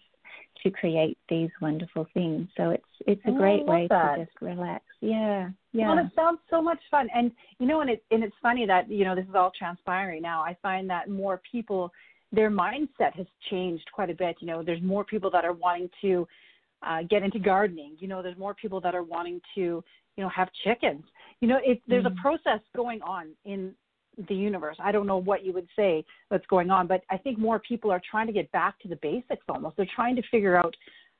to 0.62 0.70
create 0.70 1.18
these 1.28 1.50
wonderful 1.60 2.06
things. 2.14 2.48
So 2.56 2.70
it's 2.70 2.84
it's 3.06 3.20
a 3.26 3.30
oh, 3.30 3.36
great 3.36 3.64
way 3.66 3.86
that. 3.90 4.16
to 4.16 4.24
just 4.24 4.36
relax. 4.40 4.84
Yeah, 5.00 5.50
yeah. 5.72 5.88
Well, 5.88 5.98
it 5.98 6.12
sounds 6.14 6.40
so 6.50 6.60
much 6.60 6.80
fun, 6.90 7.08
and 7.14 7.30
you 7.58 7.66
know, 7.66 7.80
and 7.80 7.90
it 7.90 8.04
and 8.10 8.22
it's 8.22 8.34
funny 8.42 8.66
that 8.66 8.90
you 8.90 9.04
know 9.04 9.14
this 9.14 9.26
is 9.26 9.34
all 9.34 9.52
transpiring 9.56 10.22
now. 10.22 10.42
I 10.42 10.56
find 10.62 10.88
that 10.90 11.08
more 11.08 11.40
people, 11.50 11.92
their 12.32 12.50
mindset 12.50 13.14
has 13.14 13.26
changed 13.50 13.84
quite 13.92 14.10
a 14.10 14.14
bit. 14.14 14.36
You 14.40 14.46
know, 14.46 14.62
there's 14.62 14.82
more 14.82 15.04
people 15.04 15.30
that 15.30 15.44
are 15.44 15.52
wanting 15.52 15.90
to 16.02 16.26
uh, 16.82 17.02
get 17.08 17.22
into 17.22 17.38
gardening. 17.38 17.96
You 17.98 18.08
know, 18.08 18.22
there's 18.22 18.38
more 18.38 18.54
people 18.54 18.80
that 18.80 18.94
are 18.94 19.04
wanting 19.04 19.40
to 19.54 19.60
you 19.60 20.24
know 20.24 20.28
have 20.28 20.48
chickens. 20.64 21.04
You 21.40 21.48
know, 21.48 21.58
it, 21.64 21.80
there's 21.86 22.04
mm-hmm. 22.04 22.18
a 22.18 22.22
process 22.22 22.60
going 22.74 23.02
on 23.02 23.30
in 23.44 23.74
the 24.28 24.34
universe. 24.34 24.76
I 24.80 24.92
don't 24.92 25.06
know 25.06 25.18
what 25.18 25.44
you 25.44 25.52
would 25.52 25.68
say 25.76 26.04
that's 26.30 26.46
going 26.46 26.70
on, 26.70 26.86
but 26.86 27.02
I 27.10 27.16
think 27.16 27.38
more 27.38 27.60
people 27.60 27.90
are 27.90 28.02
trying 28.10 28.26
to 28.26 28.32
get 28.32 28.50
back 28.52 28.78
to 28.80 28.88
the 28.88 28.96
basics 28.96 29.44
almost. 29.48 29.76
They're 29.76 29.86
trying 29.94 30.16
to 30.16 30.22
figure 30.30 30.56
out 30.56 30.74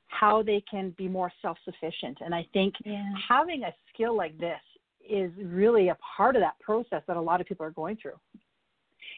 how 0.07 0.41
they 0.43 0.63
can 0.69 0.93
be 0.97 1.07
more 1.07 1.31
self 1.41 1.57
sufficient. 1.63 2.17
And 2.21 2.33
I 2.33 2.45
think 2.51 2.73
yeah. 2.83 3.03
having 3.27 3.63
a 3.63 3.73
skill 3.93 4.17
like 4.17 4.37
this 4.37 4.59
is 5.07 5.31
really 5.43 5.89
a 5.89 5.97
part 6.17 6.35
of 6.35 6.41
that 6.41 6.59
process 6.59 7.01
that 7.07 7.17
a 7.17 7.21
lot 7.21 7.41
of 7.41 7.47
people 7.47 7.65
are 7.65 7.71
going 7.71 7.97
through. 8.01 8.19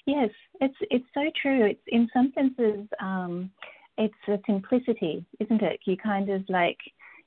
Yes, 0.06 0.30
it's 0.60 0.76
it's 0.90 1.06
so 1.14 1.24
true. 1.42 1.66
It's 1.66 1.82
in 1.88 2.10
some 2.14 2.32
senses 2.36 2.88
um, 3.00 3.52
it's 3.98 4.14
a 4.28 4.40
simplicity, 4.46 5.26
isn't 5.40 5.62
it? 5.62 5.80
You 5.86 5.98
kind 5.98 6.30
of 6.30 6.44
like 6.50 6.78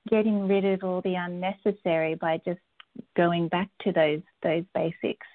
getting 0.08 0.48
rid 0.48 0.64
of 0.64 0.82
all 0.82 1.00
the 1.02 1.14
unnecessary 1.14 2.14
by 2.14 2.40
just 2.44 2.60
going 3.16 3.48
back 3.48 3.68
to 3.82 3.92
those 3.92 4.22
those 4.42 4.64
basics 4.74 5.26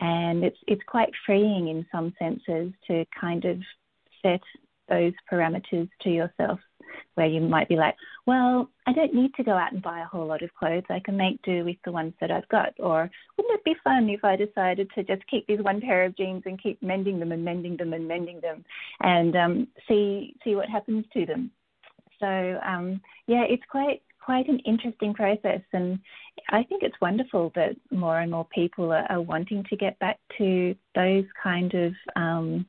and 0.00 0.44
it's 0.44 0.58
it's 0.66 0.82
quite 0.86 1.10
freeing 1.26 1.68
in 1.68 1.86
some 1.92 2.14
senses 2.18 2.72
to 2.86 3.04
kind 3.18 3.44
of 3.44 3.58
set 4.22 4.40
those 4.88 5.12
parameters 5.30 5.88
to 6.02 6.10
yourself 6.10 6.58
where 7.14 7.26
you 7.26 7.40
might 7.40 7.68
be 7.68 7.76
like, 7.76 7.94
well, 8.26 8.68
I 8.86 8.92
don't 8.92 9.14
need 9.14 9.32
to 9.34 9.44
go 9.44 9.52
out 9.52 9.72
and 9.72 9.82
buy 9.82 10.00
a 10.00 10.06
whole 10.06 10.26
lot 10.26 10.42
of 10.42 10.54
clothes. 10.54 10.84
I 10.90 11.00
can 11.04 11.16
make 11.16 11.40
do 11.42 11.64
with 11.64 11.76
the 11.84 11.92
ones 11.92 12.14
that 12.20 12.30
I've 12.30 12.48
got. 12.48 12.72
Or 12.78 13.10
wouldn't 13.36 13.58
it 13.58 13.64
be 13.64 13.74
fun 13.84 14.08
if 14.08 14.24
I 14.24 14.36
decided 14.36 14.90
to 14.94 15.04
just 15.04 15.26
keep 15.28 15.46
these 15.46 15.60
one 15.60 15.80
pair 15.80 16.04
of 16.04 16.16
jeans 16.16 16.42
and 16.46 16.60
keep 16.60 16.82
mending 16.82 17.20
them 17.20 17.32
and 17.32 17.44
mending 17.44 17.76
them 17.76 17.92
and 17.92 18.08
mending 18.08 18.40
them 18.40 18.64
and 19.02 19.36
um, 19.36 19.68
see 19.88 20.34
see 20.44 20.54
what 20.54 20.68
happens 20.68 21.04
to 21.12 21.26
them. 21.26 21.50
So 22.18 22.58
um, 22.66 23.00
yeah, 23.26 23.44
it's 23.48 23.62
quite 23.70 24.02
quite 24.24 24.48
an 24.48 24.58
interesting 24.60 25.14
process, 25.14 25.60
and 25.72 25.98
I 26.50 26.62
think 26.64 26.82
it's 26.82 27.00
wonderful 27.00 27.52
that 27.54 27.76
more 27.90 28.20
and 28.20 28.30
more 28.30 28.46
people 28.54 28.92
are, 28.92 29.06
are 29.10 29.20
wanting 29.20 29.64
to 29.70 29.76
get 29.76 29.98
back 29.98 30.18
to 30.38 30.74
those 30.94 31.24
kind 31.42 31.72
of 31.74 31.92
um, 32.16 32.66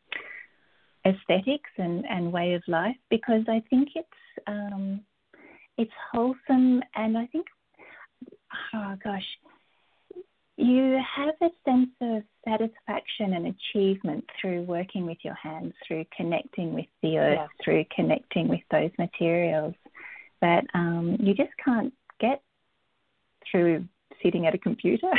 aesthetics 1.05 1.70
and, 1.77 2.05
and 2.10 2.31
way 2.31 2.53
of 2.53 2.63
life 2.67 2.96
because 3.10 3.43
I 3.48 3.63
think 3.70 3.89
it's 3.96 4.08
um, 4.48 5.01
it's 5.77 5.91
wholesome, 6.12 6.81
and 6.96 7.17
I 7.17 7.25
think 7.27 7.48
oh 8.74 8.96
gosh, 9.03 9.25
you 10.58 11.00
have 11.15 11.36
a 11.41 11.50
sense 11.70 11.89
of 12.01 12.24
satisfaction 12.48 13.34
and 13.34 13.55
achievement 13.55 14.25
through 14.39 14.63
working 14.63 15.05
with 15.05 15.17
your 15.24 15.36
hands, 15.36 15.74
through 15.88 16.05
connecting 16.15 16.74
with 16.74 16.86
the 17.01 17.17
earth, 17.17 17.38
yeah. 17.39 17.48
through 17.63 17.86
connecting 17.96 18.48
with 18.48 18.62
those 18.72 18.91
materials 18.98 19.74
that 20.41 20.65
um, 20.74 21.17
you 21.19 21.33
just 21.33 21.51
can't 21.63 21.93
get 22.19 22.41
through 23.50 23.86
sitting 24.24 24.45
at 24.45 24.55
a 24.55 24.57
computer. 24.57 25.12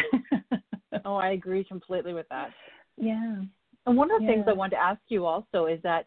oh, 1.05 1.17
I 1.17 1.31
agree 1.31 1.65
completely 1.65 2.13
with 2.13 2.29
that. 2.31 2.51
Yeah. 2.97 3.37
And 3.87 3.97
one 3.97 4.11
of 4.11 4.21
the 4.21 4.27
yeah. 4.27 4.33
things 4.33 4.45
I 4.49 4.53
wanted 4.53 4.77
to 4.77 4.83
ask 4.83 5.01
you 5.09 5.27
also 5.27 5.67
is 5.67 5.81
that 5.83 6.07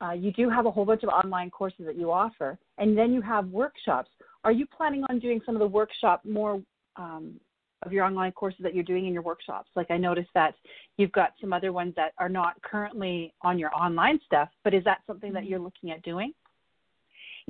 uh, 0.00 0.12
you 0.12 0.32
do 0.32 0.48
have 0.48 0.66
a 0.66 0.70
whole 0.70 0.84
bunch 0.84 1.02
of 1.02 1.10
online 1.10 1.50
courses 1.50 1.84
that 1.84 1.96
you 1.96 2.10
offer, 2.10 2.58
and 2.78 2.96
then 2.96 3.12
you 3.12 3.20
have 3.20 3.46
workshops. 3.48 4.08
Are 4.44 4.52
you 4.52 4.66
planning 4.66 5.04
on 5.10 5.18
doing 5.18 5.40
some 5.44 5.54
of 5.54 5.60
the 5.60 5.66
workshop 5.66 6.22
more 6.24 6.62
um, 6.96 7.34
of 7.82 7.92
your 7.92 8.04
online 8.04 8.32
courses 8.32 8.60
that 8.62 8.74
you're 8.74 8.84
doing 8.84 9.06
in 9.06 9.12
your 9.12 9.22
workshops? 9.22 9.68
Like 9.76 9.90
I 9.90 9.98
noticed 9.98 10.30
that 10.34 10.54
you've 10.96 11.12
got 11.12 11.34
some 11.40 11.52
other 11.52 11.72
ones 11.74 11.92
that 11.96 12.12
are 12.16 12.30
not 12.30 12.60
currently 12.62 13.34
on 13.42 13.58
your 13.58 13.74
online 13.74 14.18
stuff, 14.24 14.48
but 14.64 14.72
is 14.72 14.84
that 14.84 15.00
something 15.06 15.34
that 15.34 15.42
mm-hmm. 15.42 15.50
you're 15.50 15.60
looking 15.60 15.90
at 15.90 16.02
doing? 16.02 16.32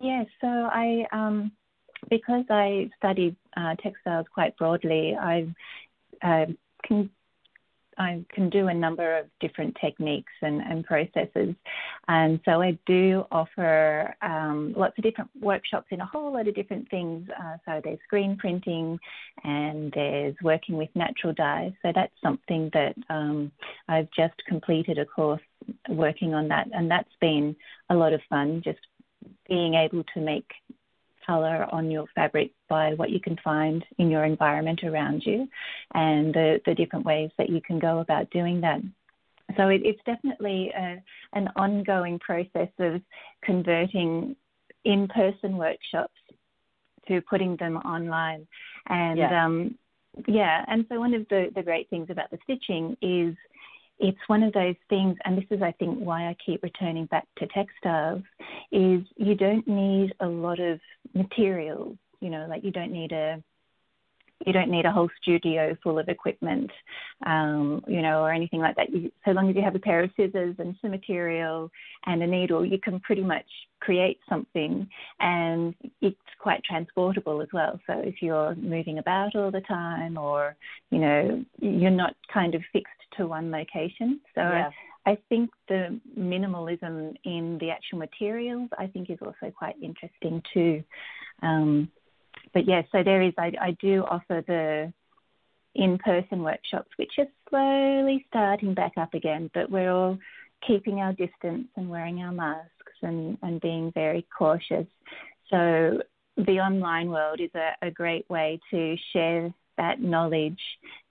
Yes. 0.00 0.26
So 0.40 0.46
I, 0.48 1.04
um, 1.12 1.52
because 2.08 2.44
I 2.48 2.90
study 2.96 3.36
uh, 3.56 3.74
textiles 3.82 4.26
quite 4.32 4.56
broadly, 4.56 5.14
I 5.20 5.46
uh, 6.22 6.46
can 6.86 7.10
I 7.98 8.24
can 8.32 8.48
do 8.48 8.68
a 8.68 8.74
number 8.74 9.18
of 9.18 9.26
different 9.40 9.76
techniques 9.78 10.32
and, 10.40 10.62
and 10.62 10.84
processes. 10.84 11.54
And 12.08 12.40
so 12.46 12.62
I 12.62 12.78
do 12.86 13.26
offer 13.30 14.14
um, 14.22 14.72
lots 14.74 14.96
of 14.96 15.04
different 15.04 15.28
workshops 15.38 15.88
in 15.90 16.00
a 16.00 16.06
whole 16.06 16.32
lot 16.32 16.48
of 16.48 16.54
different 16.54 16.88
things. 16.88 17.28
Uh, 17.38 17.56
so 17.66 17.80
there's 17.84 17.98
screen 18.06 18.38
printing 18.38 18.98
and 19.44 19.92
there's 19.92 20.34
working 20.42 20.78
with 20.78 20.88
natural 20.94 21.34
dyes. 21.34 21.72
So 21.82 21.92
that's 21.94 22.14
something 22.22 22.70
that 22.72 22.94
um, 23.10 23.52
I've 23.86 24.08
just 24.16 24.42
completed 24.48 24.98
a 24.98 25.04
course 25.04 25.42
working 25.90 26.32
on 26.32 26.48
that. 26.48 26.68
And 26.72 26.90
that's 26.90 27.14
been 27.20 27.54
a 27.90 27.94
lot 27.94 28.14
of 28.14 28.22
fun, 28.30 28.62
just 28.64 28.78
being 29.50 29.74
able 29.74 30.02
to 30.14 30.20
make 30.20 30.50
color 31.26 31.66
on 31.70 31.90
your 31.90 32.06
fabric 32.14 32.52
by 32.68 32.94
what 32.94 33.10
you 33.10 33.20
can 33.20 33.36
find 33.44 33.84
in 33.98 34.10
your 34.10 34.24
environment 34.24 34.82
around 34.82 35.22
you 35.26 35.46
and 35.94 36.32
the, 36.32 36.60
the 36.64 36.74
different 36.74 37.04
ways 37.04 37.30
that 37.36 37.50
you 37.50 37.60
can 37.60 37.78
go 37.78 37.98
about 37.98 38.30
doing 38.30 38.62
that. 38.62 38.80
So 39.56 39.68
it, 39.68 39.82
it's 39.84 40.00
definitely 40.06 40.72
a, 40.76 41.02
an 41.34 41.48
ongoing 41.56 42.18
process 42.20 42.68
of 42.78 43.02
converting 43.44 44.34
in 44.84 45.08
person 45.08 45.56
workshops 45.56 46.14
to 47.08 47.20
putting 47.22 47.56
them 47.56 47.76
online. 47.76 48.46
And 48.88 49.18
yeah. 49.18 49.44
Um, 49.44 49.78
yeah, 50.26 50.64
and 50.66 50.84
so 50.88 50.98
one 50.98 51.14
of 51.14 51.28
the, 51.28 51.50
the 51.54 51.62
great 51.62 51.88
things 51.88 52.08
about 52.10 52.30
the 52.30 52.38
stitching 52.42 52.96
is 53.00 53.36
it's 54.00 54.18
one 54.28 54.42
of 54.42 54.52
those 54.54 54.76
things, 54.88 55.16
and 55.24 55.36
this 55.36 55.44
is, 55.50 55.62
I 55.62 55.72
think, 55.72 55.98
why 55.98 56.28
I 56.28 56.36
keep 56.44 56.62
returning 56.62 57.06
back 57.06 57.26
to 57.38 57.46
textiles, 57.48 58.22
is 58.72 59.02
you 59.16 59.34
don't 59.34 59.66
need 59.68 60.14
a 60.20 60.26
lot 60.26 60.58
of 60.58 60.80
materials. 61.14 61.96
You 62.20 62.30
know, 62.30 62.46
like 62.48 62.64
you 62.64 62.70
don't 62.70 62.92
need 62.92 63.12
a 63.12 63.42
you 64.46 64.54
don't 64.54 64.70
need 64.70 64.86
a 64.86 64.90
whole 64.90 65.10
studio 65.20 65.76
full 65.82 65.98
of 65.98 66.08
equipment, 66.08 66.70
um, 67.26 67.84
you 67.86 68.00
know, 68.00 68.22
or 68.22 68.32
anything 68.32 68.60
like 68.60 68.74
that. 68.76 68.90
You, 68.90 69.12
so 69.24 69.32
long 69.32 69.50
as 69.50 69.56
you 69.56 69.62
have 69.62 69.74
a 69.74 69.78
pair 69.80 70.02
of 70.02 70.10
scissors 70.16 70.56
and 70.58 70.74
some 70.80 70.92
material 70.92 71.70
and 72.06 72.22
a 72.22 72.26
needle, 72.26 72.64
you 72.64 72.78
can 72.78 73.00
pretty 73.00 73.22
much 73.22 73.44
create 73.80 74.18
something, 74.28 74.88
and 75.20 75.74
it's 76.00 76.16
quite 76.38 76.64
transportable 76.64 77.42
as 77.42 77.48
well. 77.52 77.78
So 77.86 77.98
if 77.98 78.22
you're 78.22 78.54
moving 78.54 78.98
about 78.98 79.36
all 79.36 79.50
the 79.50 79.60
time, 79.62 80.16
or 80.16 80.56
you 80.90 80.98
know, 80.98 81.44
you're 81.60 81.90
not 81.90 82.14
kind 82.32 82.54
of 82.54 82.62
fixed 82.72 82.94
to 83.16 83.26
one 83.26 83.50
location. 83.50 84.20
So 84.34 84.40
yeah. 84.40 84.70
I, 85.06 85.12
I 85.12 85.18
think 85.28 85.50
the 85.68 86.00
minimalism 86.18 87.14
in 87.24 87.58
the 87.58 87.70
actual 87.70 87.98
materials, 87.98 88.68
I 88.78 88.86
think, 88.86 89.10
is 89.10 89.18
also 89.22 89.50
quite 89.56 89.76
interesting 89.82 90.42
too. 90.52 90.82
Um, 91.42 91.90
but 92.52 92.66
yes, 92.66 92.84
yeah, 92.92 93.00
so 93.00 93.04
there 93.04 93.22
is. 93.22 93.32
I, 93.38 93.52
I 93.60 93.76
do 93.80 94.04
offer 94.04 94.42
the 94.46 94.92
in-person 95.74 96.42
workshops, 96.42 96.90
which 96.96 97.12
are 97.18 97.26
slowly 97.48 98.24
starting 98.28 98.74
back 98.74 98.92
up 98.96 99.14
again, 99.14 99.50
but 99.54 99.70
we're 99.70 99.90
all 99.90 100.18
keeping 100.66 101.00
our 101.00 101.12
distance 101.12 101.68
and 101.76 101.88
wearing 101.88 102.20
our 102.20 102.32
masks 102.32 102.68
and, 103.02 103.38
and 103.42 103.60
being 103.60 103.92
very 103.92 104.26
cautious. 104.36 104.86
So 105.48 106.00
the 106.36 106.60
online 106.60 107.10
world 107.10 107.40
is 107.40 107.50
a, 107.54 107.86
a 107.86 107.90
great 107.90 108.28
way 108.28 108.60
to 108.70 108.96
share 109.12 109.52
that 109.76 110.00
knowledge 110.00 110.60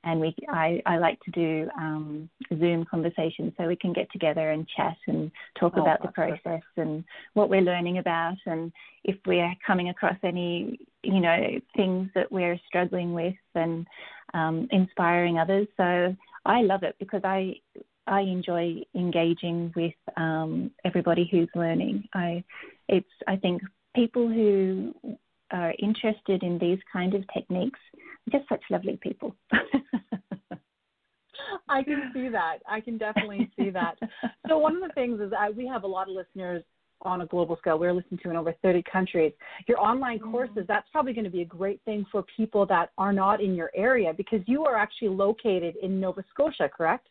and 0.04 0.20
we 0.20 0.36
I, 0.48 0.82
I 0.86 0.98
like 0.98 1.20
to 1.22 1.32
do 1.32 1.70
um, 1.78 2.30
Zoom 2.58 2.86
conversations 2.86 3.54
so 3.58 3.68
we 3.68 3.76
can 3.76 3.94
get 3.94 4.12
together 4.12 4.52
and 4.52 4.68
chat 4.68 4.98
and 5.08 5.32
talk 5.60 5.74
oh, 5.76 5.82
about 5.82 6.02
the 6.02 6.10
process 6.10 6.40
perfect. 6.44 6.66
and 6.78 7.04
what 7.34 7.50
we're 7.50 7.62
learning 7.62 7.98
about 7.98 8.38
and 8.46 8.72
if 9.04 9.18
we're 9.26 9.54
coming 9.66 9.90
across 9.90 10.18
any 10.24 10.80
you 11.04 11.20
know 11.20 11.60
things 11.76 12.10
that 12.16 12.32
we're 12.32 12.60
struggling 12.68 13.14
with 13.14 13.36
and 13.56 13.86
um, 14.34 14.68
inspiring 14.72 15.38
others. 15.38 15.68
So 15.78 16.16
I 16.46 16.62
love 16.62 16.84
it 16.84 16.96
because 17.00 17.22
I 17.24 17.56
I 18.08 18.22
enjoy 18.22 18.82
engaging 18.96 19.72
with 19.76 19.94
um, 20.18 20.72
everybody 20.84 21.28
who's 21.30 21.50
learning. 21.56 22.08
I 22.14 22.44
it's 22.88 23.10
I 23.28 23.36
think 23.36 23.62
people 23.96 24.28
who 24.28 24.94
are 25.52 25.74
interested 25.80 26.44
in 26.44 26.60
these 26.60 26.80
kind 26.92 27.14
of 27.16 27.24
techniques 27.34 27.80
just 28.32 28.48
such 28.50 28.62
lovely 28.70 28.98
people. 29.02 29.36
I 31.70 31.84
can 31.84 32.12
see 32.14 32.30
that. 32.30 32.58
I 32.68 32.82
can 32.82 32.98
definitely 32.98 33.50
see 33.58 33.70
that. 33.70 33.96
So 34.48 34.58
one 34.58 34.76
of 34.76 34.82
the 34.82 34.94
things 34.94 35.20
is 35.22 35.32
that 35.32 35.56
we 35.56 35.68
have 35.68 35.84
a 35.84 35.88
lot 35.88 36.10
of 36.10 36.16
listeners 36.16 36.64
on 37.02 37.22
a 37.22 37.26
global 37.26 37.58
scale. 37.58 37.80
We're 37.80 37.94
listening 37.94 38.20
to 38.24 38.30
in 38.30 38.36
over 38.36 38.54
30 38.62 38.84
countries. 38.92 39.32
Your 39.68 39.80
online 39.80 40.20
mm-hmm. 40.20 40.32
courses, 40.32 40.66
that's 40.68 40.88
probably 40.92 41.14
going 41.14 41.26
to 41.26 41.30
be 41.30 41.42
a 41.42 41.46
great 41.46 41.82
thing 41.86 42.06
for 42.12 42.26
people 42.36 42.66
that 42.68 42.92
are 42.98 43.14
not 43.14 43.42
in 43.42 43.56
your 43.56 43.72
area 43.76 44.14
because 44.16 44.42
you 44.48 44.66
are 44.66 44.76
actually 44.76 45.10
located 45.10 45.76
in 45.82 46.00
Nova 46.00 46.24
Scotia, 46.32 46.70
correct? 46.76 47.08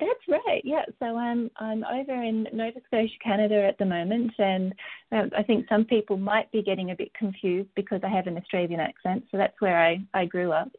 That's 0.00 0.40
right. 0.46 0.62
Yeah. 0.64 0.84
So 0.98 1.16
I'm 1.16 1.50
I'm 1.56 1.84
over 1.84 2.22
in 2.22 2.48
Nova 2.52 2.80
Scotia, 2.86 3.12
Canada 3.22 3.66
at 3.66 3.76
the 3.76 3.84
moment, 3.84 4.32
and 4.38 4.72
uh, 5.12 5.24
I 5.36 5.42
think 5.42 5.66
some 5.68 5.84
people 5.84 6.16
might 6.16 6.50
be 6.52 6.62
getting 6.62 6.90
a 6.90 6.96
bit 6.96 7.12
confused 7.12 7.68
because 7.76 8.00
I 8.02 8.08
have 8.08 8.26
an 8.26 8.38
Australian 8.38 8.80
accent. 8.80 9.24
So 9.30 9.36
that's 9.36 9.60
where 9.60 9.78
I 9.78 9.98
I 10.14 10.24
grew 10.24 10.52
up. 10.52 10.70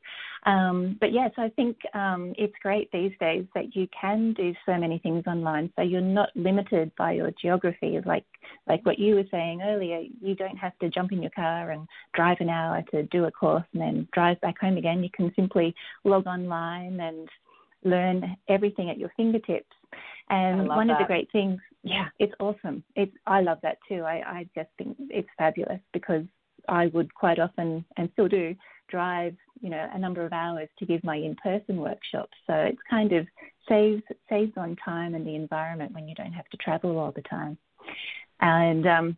Um, 0.43 0.97
but 0.99 1.13
yes, 1.13 1.29
I 1.37 1.49
think 1.49 1.77
um, 1.93 2.33
it's 2.35 2.55
great 2.63 2.91
these 2.91 3.11
days 3.19 3.45
that 3.53 3.75
you 3.75 3.87
can 3.99 4.33
do 4.33 4.55
so 4.65 4.75
many 4.75 4.97
things 4.97 5.23
online. 5.27 5.71
So 5.75 5.83
you're 5.83 6.01
not 6.01 6.29
limited 6.35 6.91
by 6.97 7.11
your 7.11 7.31
geography, 7.39 7.99
like 8.05 8.25
like 8.67 8.83
what 8.85 8.97
you 8.97 9.15
were 9.15 9.27
saying 9.29 9.61
earlier. 9.61 10.01
You 10.19 10.33
don't 10.33 10.57
have 10.57 10.77
to 10.79 10.89
jump 10.89 11.11
in 11.11 11.21
your 11.21 11.31
car 11.31 11.71
and 11.71 11.87
drive 12.15 12.37
an 12.39 12.49
hour 12.49 12.83
to 12.89 13.03
do 13.03 13.25
a 13.25 13.31
course 13.31 13.65
and 13.73 13.81
then 13.81 14.07
drive 14.13 14.41
back 14.41 14.59
home 14.59 14.77
again. 14.77 15.03
You 15.03 15.11
can 15.15 15.31
simply 15.35 15.75
log 16.03 16.25
online 16.25 16.99
and 16.99 17.29
learn 17.83 18.35
everything 18.47 18.89
at 18.89 18.97
your 18.97 19.11
fingertips. 19.17 19.75
And 20.29 20.67
one 20.67 20.87
that. 20.87 20.93
of 20.93 20.99
the 20.99 21.05
great 21.05 21.31
things, 21.31 21.59
yeah, 21.83 22.07
it's 22.19 22.33
awesome. 22.39 22.83
It's 22.95 23.15
I 23.27 23.41
love 23.41 23.57
that 23.63 23.77
too. 23.87 24.03
I, 24.03 24.23
I 24.25 24.49
just 24.55 24.69
think 24.77 24.95
it's 25.09 25.27
fabulous 25.37 25.79
because 25.93 26.23
I 26.69 26.87
would 26.87 27.13
quite 27.13 27.39
often 27.39 27.83
and 27.97 28.09
still 28.13 28.27
do 28.27 28.55
drive, 28.87 29.35
you 29.61 29.69
know, 29.69 29.87
a 29.93 29.99
number 29.99 30.25
of 30.25 30.33
hours 30.33 30.69
to 30.79 30.85
give 30.85 31.03
my 31.03 31.15
in-person 31.15 31.77
workshops. 31.77 32.37
So 32.47 32.53
it's 32.53 32.81
kind 32.89 33.13
of 33.13 33.25
saves 33.67 34.03
saves 34.29 34.53
on 34.57 34.75
time 34.83 35.15
and 35.15 35.25
the 35.25 35.35
environment 35.35 35.93
when 35.93 36.07
you 36.07 36.15
don't 36.15 36.33
have 36.33 36.47
to 36.49 36.57
travel 36.57 36.97
all 36.97 37.11
the 37.11 37.23
time. 37.23 37.57
And 38.39 38.87
um, 38.87 39.17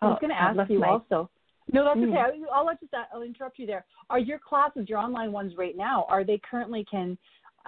I 0.00 0.06
was 0.06 0.18
oh, 0.18 0.26
going 0.26 0.30
to 0.30 0.40
ask 0.40 0.70
you 0.70 0.78
my... 0.80 0.88
also 0.88 1.30
No, 1.72 1.84
that's 1.84 1.98
mm. 1.98 2.08
okay. 2.08 2.40
I'll 2.52 2.66
let 2.66 2.80
just 2.80 2.92
I'll 3.12 3.22
interrupt 3.22 3.58
you 3.58 3.66
there. 3.66 3.84
Are 4.10 4.18
your 4.18 4.38
classes, 4.38 4.88
your 4.88 4.98
online 4.98 5.32
ones 5.32 5.52
right 5.56 5.76
now, 5.76 6.06
are 6.08 6.24
they 6.24 6.40
currently 6.50 6.84
can 6.90 7.18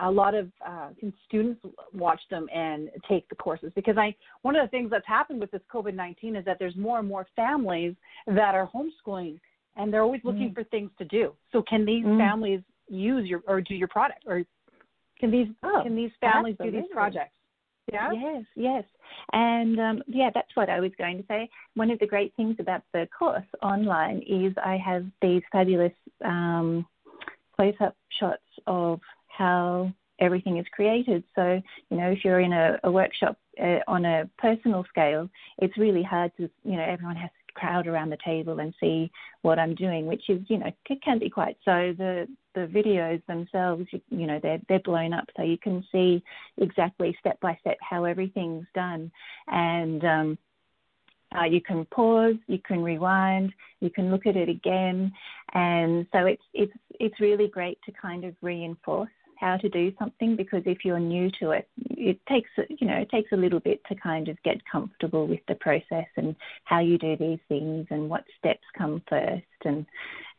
a 0.02 0.10
lot 0.10 0.34
of 0.34 0.50
uh, 0.66 0.88
can 0.98 1.12
students 1.26 1.60
watch 1.92 2.20
them 2.30 2.46
and 2.54 2.88
take 3.08 3.28
the 3.28 3.34
courses? 3.34 3.72
Because 3.74 3.98
I 3.98 4.14
one 4.42 4.56
of 4.56 4.64
the 4.64 4.70
things 4.70 4.90
that's 4.90 5.06
happened 5.06 5.40
with 5.40 5.50
this 5.50 5.60
COVID 5.72 5.94
nineteen 5.94 6.36
is 6.36 6.44
that 6.44 6.58
there's 6.58 6.76
more 6.76 6.98
and 6.98 7.08
more 7.08 7.26
families 7.36 7.94
that 8.26 8.54
are 8.54 8.70
homeschooling 8.74 9.38
and 9.76 9.92
they're 9.92 10.02
always 10.02 10.22
looking 10.24 10.50
mm. 10.50 10.54
for 10.54 10.64
things 10.64 10.90
to 10.98 11.04
do. 11.04 11.32
So 11.52 11.62
can 11.62 11.84
these 11.84 12.04
mm. 12.04 12.18
families 12.18 12.60
use 12.88 13.28
your 13.28 13.42
or 13.46 13.60
do 13.60 13.74
your 13.74 13.88
product 13.88 14.24
or 14.26 14.42
can 15.18 15.30
these 15.30 15.48
oh, 15.62 15.80
can 15.82 15.94
these 15.94 16.10
families 16.20 16.54
absolutely. 16.54 16.80
do 16.80 16.86
these 16.86 16.92
projects? 16.92 17.34
Yeah. 17.92 18.12
Yes, 18.12 18.44
yes. 18.54 18.84
And 19.32 19.80
um, 19.80 20.02
yeah, 20.06 20.30
that's 20.32 20.54
what 20.54 20.68
I 20.68 20.80
was 20.80 20.92
going 20.98 21.18
to 21.18 21.24
say. 21.26 21.48
One 21.74 21.90
of 21.90 21.98
the 21.98 22.06
great 22.06 22.32
things 22.36 22.56
about 22.58 22.82
the 22.92 23.08
course 23.16 23.44
online 23.62 24.22
is 24.28 24.52
I 24.64 24.76
have 24.76 25.06
these 25.20 25.42
fabulous 25.50 25.92
um, 26.24 26.86
close 27.56 27.74
up 27.80 27.96
shots 28.18 28.42
of 28.66 29.00
how 29.28 29.92
everything 30.20 30.58
is 30.58 30.66
created. 30.72 31.24
So, 31.34 31.60
you 31.90 31.96
know, 31.96 32.10
if 32.10 32.24
you're 32.24 32.40
in 32.40 32.52
a, 32.52 32.78
a 32.84 32.90
workshop 32.90 33.38
uh, 33.60 33.78
on 33.88 34.04
a 34.04 34.28
personal 34.38 34.84
scale, 34.88 35.28
it's 35.58 35.76
really 35.78 36.02
hard 36.02 36.32
to, 36.36 36.48
you 36.64 36.76
know, 36.76 36.84
everyone 36.84 37.16
has 37.16 37.30
crowd 37.54 37.86
around 37.86 38.10
the 38.10 38.18
table 38.24 38.58
and 38.60 38.74
see 38.80 39.10
what 39.42 39.58
I'm 39.58 39.74
doing, 39.74 40.06
which 40.06 40.28
is, 40.28 40.40
you 40.48 40.58
know, 40.58 40.70
it 40.88 41.02
can 41.02 41.18
be 41.18 41.30
quite 41.30 41.56
so. 41.64 41.94
The 41.96 42.26
the 42.54 42.66
videos 42.66 43.24
themselves, 43.26 43.86
you, 43.92 44.26
know, 44.26 44.40
they're 44.42 44.60
they're 44.68 44.80
blown 44.80 45.12
up, 45.12 45.24
so 45.36 45.42
you 45.42 45.58
can 45.58 45.84
see 45.92 46.22
exactly 46.58 47.16
step 47.20 47.38
by 47.40 47.56
step 47.60 47.78
how 47.80 48.04
everything's 48.04 48.66
done, 48.74 49.10
and 49.48 50.04
um, 50.04 50.38
uh, 51.38 51.44
you 51.44 51.60
can 51.60 51.84
pause, 51.86 52.34
you 52.48 52.58
can 52.58 52.82
rewind, 52.82 53.52
you 53.80 53.90
can 53.90 54.10
look 54.10 54.26
at 54.26 54.36
it 54.36 54.48
again, 54.48 55.12
and 55.54 56.06
so 56.12 56.26
it's 56.26 56.42
it's 56.54 56.72
it's 56.98 57.20
really 57.20 57.48
great 57.48 57.78
to 57.86 57.92
kind 57.92 58.24
of 58.24 58.34
reinforce 58.42 59.10
how 59.40 59.57
to 59.57 59.68
do 59.68 59.92
something 59.98 60.37
because 60.37 60.62
if 60.66 60.85
you're 60.85 61.00
new 61.00 61.31
to 61.40 61.53
it, 61.53 61.68
it 61.90 62.18
takes 62.29 62.50
you 62.68 62.87
know 62.87 62.96
it 62.96 63.11
takes 63.11 63.33
a 63.33 63.37
little 63.37 63.61
bit 63.61 63.81
to 63.88 63.94
kind 63.94 64.29
of 64.29 64.40
get 64.42 64.59
comfortable 64.70 65.26
with 65.26 65.40
the 65.48 65.55
process 65.57 66.07
and 66.16 66.37
how 66.64 66.79
you 66.79 66.98
do 66.98 67.16
these 67.16 67.38
things 67.48 67.87
and 67.90 68.09
what 68.09 68.24
steps 68.38 68.64
come 68.76 69.03
first 69.09 69.44
and 69.64 69.87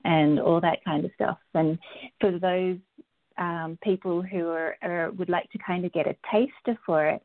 and 0.05 0.39
all 0.39 0.61
that 0.61 0.83
kind 0.85 1.05
of 1.05 1.11
stuff. 1.15 1.37
And 1.53 1.77
for 2.19 2.37
those 2.39 2.77
um, 3.37 3.77
people 3.83 4.21
who 4.21 4.47
are, 4.49 4.75
are, 4.81 5.11
would 5.11 5.29
like 5.29 5.49
to 5.51 5.57
kind 5.65 5.85
of 5.85 5.93
get 5.93 6.07
a 6.07 6.15
taster 6.31 6.79
for 6.85 7.07
it, 7.07 7.21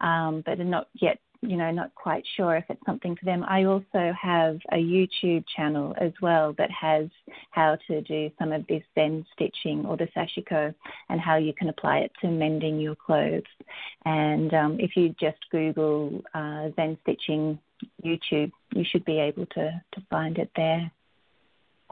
um, 0.00 0.42
but 0.46 0.60
are 0.60 0.64
not 0.64 0.88
yet 0.94 1.18
you 1.42 1.56
know, 1.56 1.70
not 1.70 1.94
quite 1.94 2.24
sure 2.36 2.56
if 2.56 2.64
it's 2.68 2.84
something 2.84 3.14
for 3.14 3.24
them. 3.24 3.44
I 3.44 3.64
also 3.64 4.12
have 4.20 4.58
a 4.72 4.76
YouTube 4.76 5.44
channel 5.56 5.94
as 6.00 6.12
well 6.20 6.52
that 6.58 6.70
has 6.70 7.08
how 7.50 7.78
to 7.86 8.00
do 8.02 8.30
some 8.38 8.52
of 8.52 8.66
this 8.66 8.82
Zen 8.94 9.24
stitching 9.34 9.86
or 9.86 9.96
the 9.96 10.08
sashiko 10.16 10.74
and 11.08 11.20
how 11.20 11.36
you 11.36 11.52
can 11.52 11.68
apply 11.68 11.98
it 11.98 12.12
to 12.20 12.28
mending 12.28 12.80
your 12.80 12.96
clothes. 12.96 13.44
And 14.04 14.52
um, 14.52 14.76
if 14.80 14.96
you 14.96 15.14
just 15.20 15.38
Google 15.50 16.22
uh, 16.34 16.70
Zen 16.74 16.98
stitching 17.02 17.58
YouTube, 18.04 18.50
you 18.74 18.84
should 18.90 19.04
be 19.04 19.20
able 19.20 19.46
to, 19.46 19.80
to 19.92 20.02
find 20.10 20.38
it 20.38 20.50
there. 20.56 20.90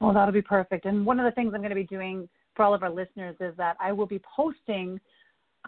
Oh, 0.01 0.13
that'll 0.13 0.33
be 0.33 0.43
perfect. 0.43 0.87
And 0.87 1.07
one 1.07 1.21
of 1.21 1.25
the 1.25 1.31
things 1.31 1.53
I'm 1.55 1.61
going 1.61 1.71
to 1.71 1.77
be 1.77 1.85
doing 1.85 2.29
for 2.57 2.65
all 2.65 2.75
of 2.75 2.83
our 2.83 2.91
listeners 2.91 3.37
is 3.39 3.57
that 3.59 3.77
I 3.81 3.93
will 3.93 4.07
be 4.07 4.21
posting– 4.37 5.01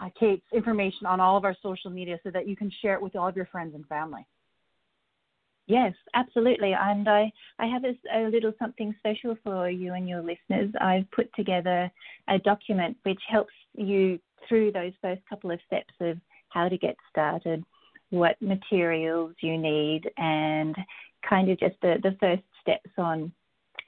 uh, 0.00 0.08
Kate's 0.18 0.46
information 0.52 1.06
on 1.06 1.20
all 1.20 1.36
of 1.36 1.44
our 1.44 1.56
social 1.62 1.90
media 1.90 2.18
so 2.22 2.30
that 2.30 2.48
you 2.48 2.56
can 2.56 2.70
share 2.82 2.94
it 2.94 3.02
with 3.02 3.16
all 3.16 3.28
of 3.28 3.36
your 3.36 3.46
friends 3.46 3.74
and 3.74 3.86
family. 3.86 4.26
Yes, 5.66 5.92
absolutely. 6.14 6.72
And 6.72 7.06
I, 7.08 7.30
I 7.58 7.66
have 7.66 7.84
a, 7.84 7.94
a, 8.14 8.30
little 8.30 8.54
something 8.58 8.94
special 8.98 9.36
for 9.44 9.68
you 9.68 9.92
and 9.92 10.08
your 10.08 10.22
listeners. 10.22 10.72
I've 10.80 11.10
put 11.10 11.30
together 11.34 11.90
a 12.26 12.38
document 12.38 12.96
which 13.02 13.20
helps 13.28 13.52
you 13.74 14.18
through 14.48 14.72
those 14.72 14.92
first 15.02 15.20
couple 15.28 15.50
of 15.50 15.60
steps 15.66 15.92
of 16.00 16.16
how 16.48 16.70
to 16.70 16.78
get 16.78 16.96
started, 17.10 17.62
what 18.08 18.40
materials 18.40 19.34
you 19.42 19.58
need, 19.58 20.10
and 20.16 20.74
kind 21.28 21.50
of 21.50 21.60
just 21.60 21.76
the, 21.82 21.96
the 22.02 22.16
first 22.18 22.42
steps 22.62 22.90
on 22.96 23.30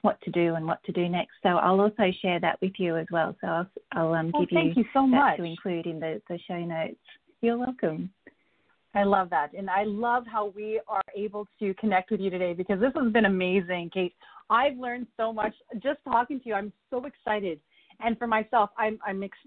what 0.01 0.19
to 0.21 0.31
do 0.31 0.55
and 0.55 0.65
what 0.65 0.83
to 0.83 0.91
do 0.91 1.07
next. 1.07 1.33
So 1.43 1.49
I'll 1.49 1.79
also 1.79 2.11
share 2.21 2.39
that 2.39 2.59
with 2.61 2.73
you 2.77 2.97
as 2.97 3.07
well. 3.11 3.35
So 3.41 3.47
I'll, 3.47 3.67
I'll 3.93 4.13
um, 4.13 4.31
oh, 4.33 4.45
give 4.45 4.49
you, 4.51 4.73
you 4.75 4.85
so 4.93 5.05
much. 5.05 5.37
to 5.37 5.43
include 5.43 5.85
in 5.85 5.99
the, 5.99 6.21
the 6.29 6.39
show 6.47 6.59
notes. 6.59 6.95
You're 7.41 7.57
welcome. 7.57 8.11
I 8.93 9.03
love 9.03 9.29
that. 9.29 9.53
And 9.57 9.69
I 9.69 9.83
love 9.83 10.25
how 10.27 10.51
we 10.55 10.81
are 10.87 11.01
able 11.15 11.47
to 11.59 11.73
connect 11.75 12.11
with 12.11 12.19
you 12.19 12.29
today 12.29 12.53
because 12.53 12.79
this 12.79 12.91
has 12.95 13.11
been 13.13 13.25
amazing, 13.25 13.89
Kate. 13.93 14.13
I've 14.49 14.77
learned 14.77 15.07
so 15.15 15.31
much 15.31 15.53
just 15.81 15.99
talking 16.03 16.39
to 16.41 16.49
you. 16.49 16.55
I'm 16.55 16.73
so 16.89 17.05
excited. 17.05 17.59
And 18.01 18.17
for 18.17 18.27
myself, 18.27 18.69
I'm, 18.77 18.99
I'm 19.05 19.23
ex- 19.23 19.37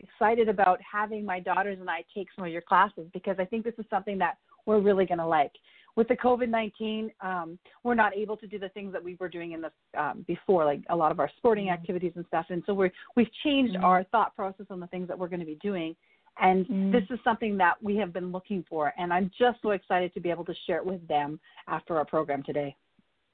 excited 0.00 0.48
about 0.48 0.78
having 0.80 1.24
my 1.24 1.40
daughters 1.40 1.78
and 1.80 1.90
I 1.90 2.04
take 2.14 2.28
some 2.34 2.46
of 2.46 2.52
your 2.52 2.62
classes 2.62 3.06
because 3.12 3.36
I 3.38 3.44
think 3.44 3.64
this 3.64 3.74
is 3.78 3.84
something 3.90 4.16
that 4.18 4.38
we're 4.64 4.80
really 4.80 5.04
going 5.04 5.18
to 5.18 5.26
like 5.26 5.52
with 5.96 6.08
the 6.08 6.16
COVID 6.16 6.48
nineteen, 6.48 7.10
um, 7.20 7.58
we're 7.82 7.94
not 7.94 8.14
able 8.14 8.36
to 8.36 8.46
do 8.46 8.58
the 8.58 8.68
things 8.70 8.92
that 8.92 9.02
we 9.02 9.16
were 9.18 9.28
doing 9.28 9.52
in 9.52 9.62
the 9.62 9.70
um, 10.00 10.24
before, 10.28 10.64
like 10.64 10.82
a 10.90 10.96
lot 10.96 11.10
of 11.10 11.18
our 11.18 11.30
sporting 11.38 11.66
mm-hmm. 11.66 11.74
activities 11.74 12.12
and 12.16 12.24
stuff. 12.26 12.46
And 12.50 12.62
so 12.66 12.74
we're 12.74 12.92
we've 13.16 13.32
changed 13.44 13.74
mm-hmm. 13.74 13.84
our 13.84 14.04
thought 14.04 14.36
process 14.36 14.66
on 14.70 14.78
the 14.78 14.86
things 14.88 15.08
that 15.08 15.18
we're 15.18 15.28
going 15.28 15.40
to 15.40 15.46
be 15.46 15.58
doing. 15.62 15.96
And 16.38 16.66
mm-hmm. 16.66 16.92
this 16.92 17.04
is 17.08 17.18
something 17.24 17.56
that 17.56 17.82
we 17.82 17.96
have 17.96 18.12
been 18.12 18.30
looking 18.30 18.62
for, 18.68 18.92
and 18.98 19.10
I'm 19.10 19.30
just 19.38 19.62
so 19.62 19.70
excited 19.70 20.12
to 20.14 20.20
be 20.20 20.30
able 20.30 20.44
to 20.44 20.54
share 20.66 20.76
it 20.76 20.84
with 20.84 21.06
them 21.08 21.40
after 21.66 21.96
our 21.96 22.04
program 22.04 22.42
today. 22.42 22.76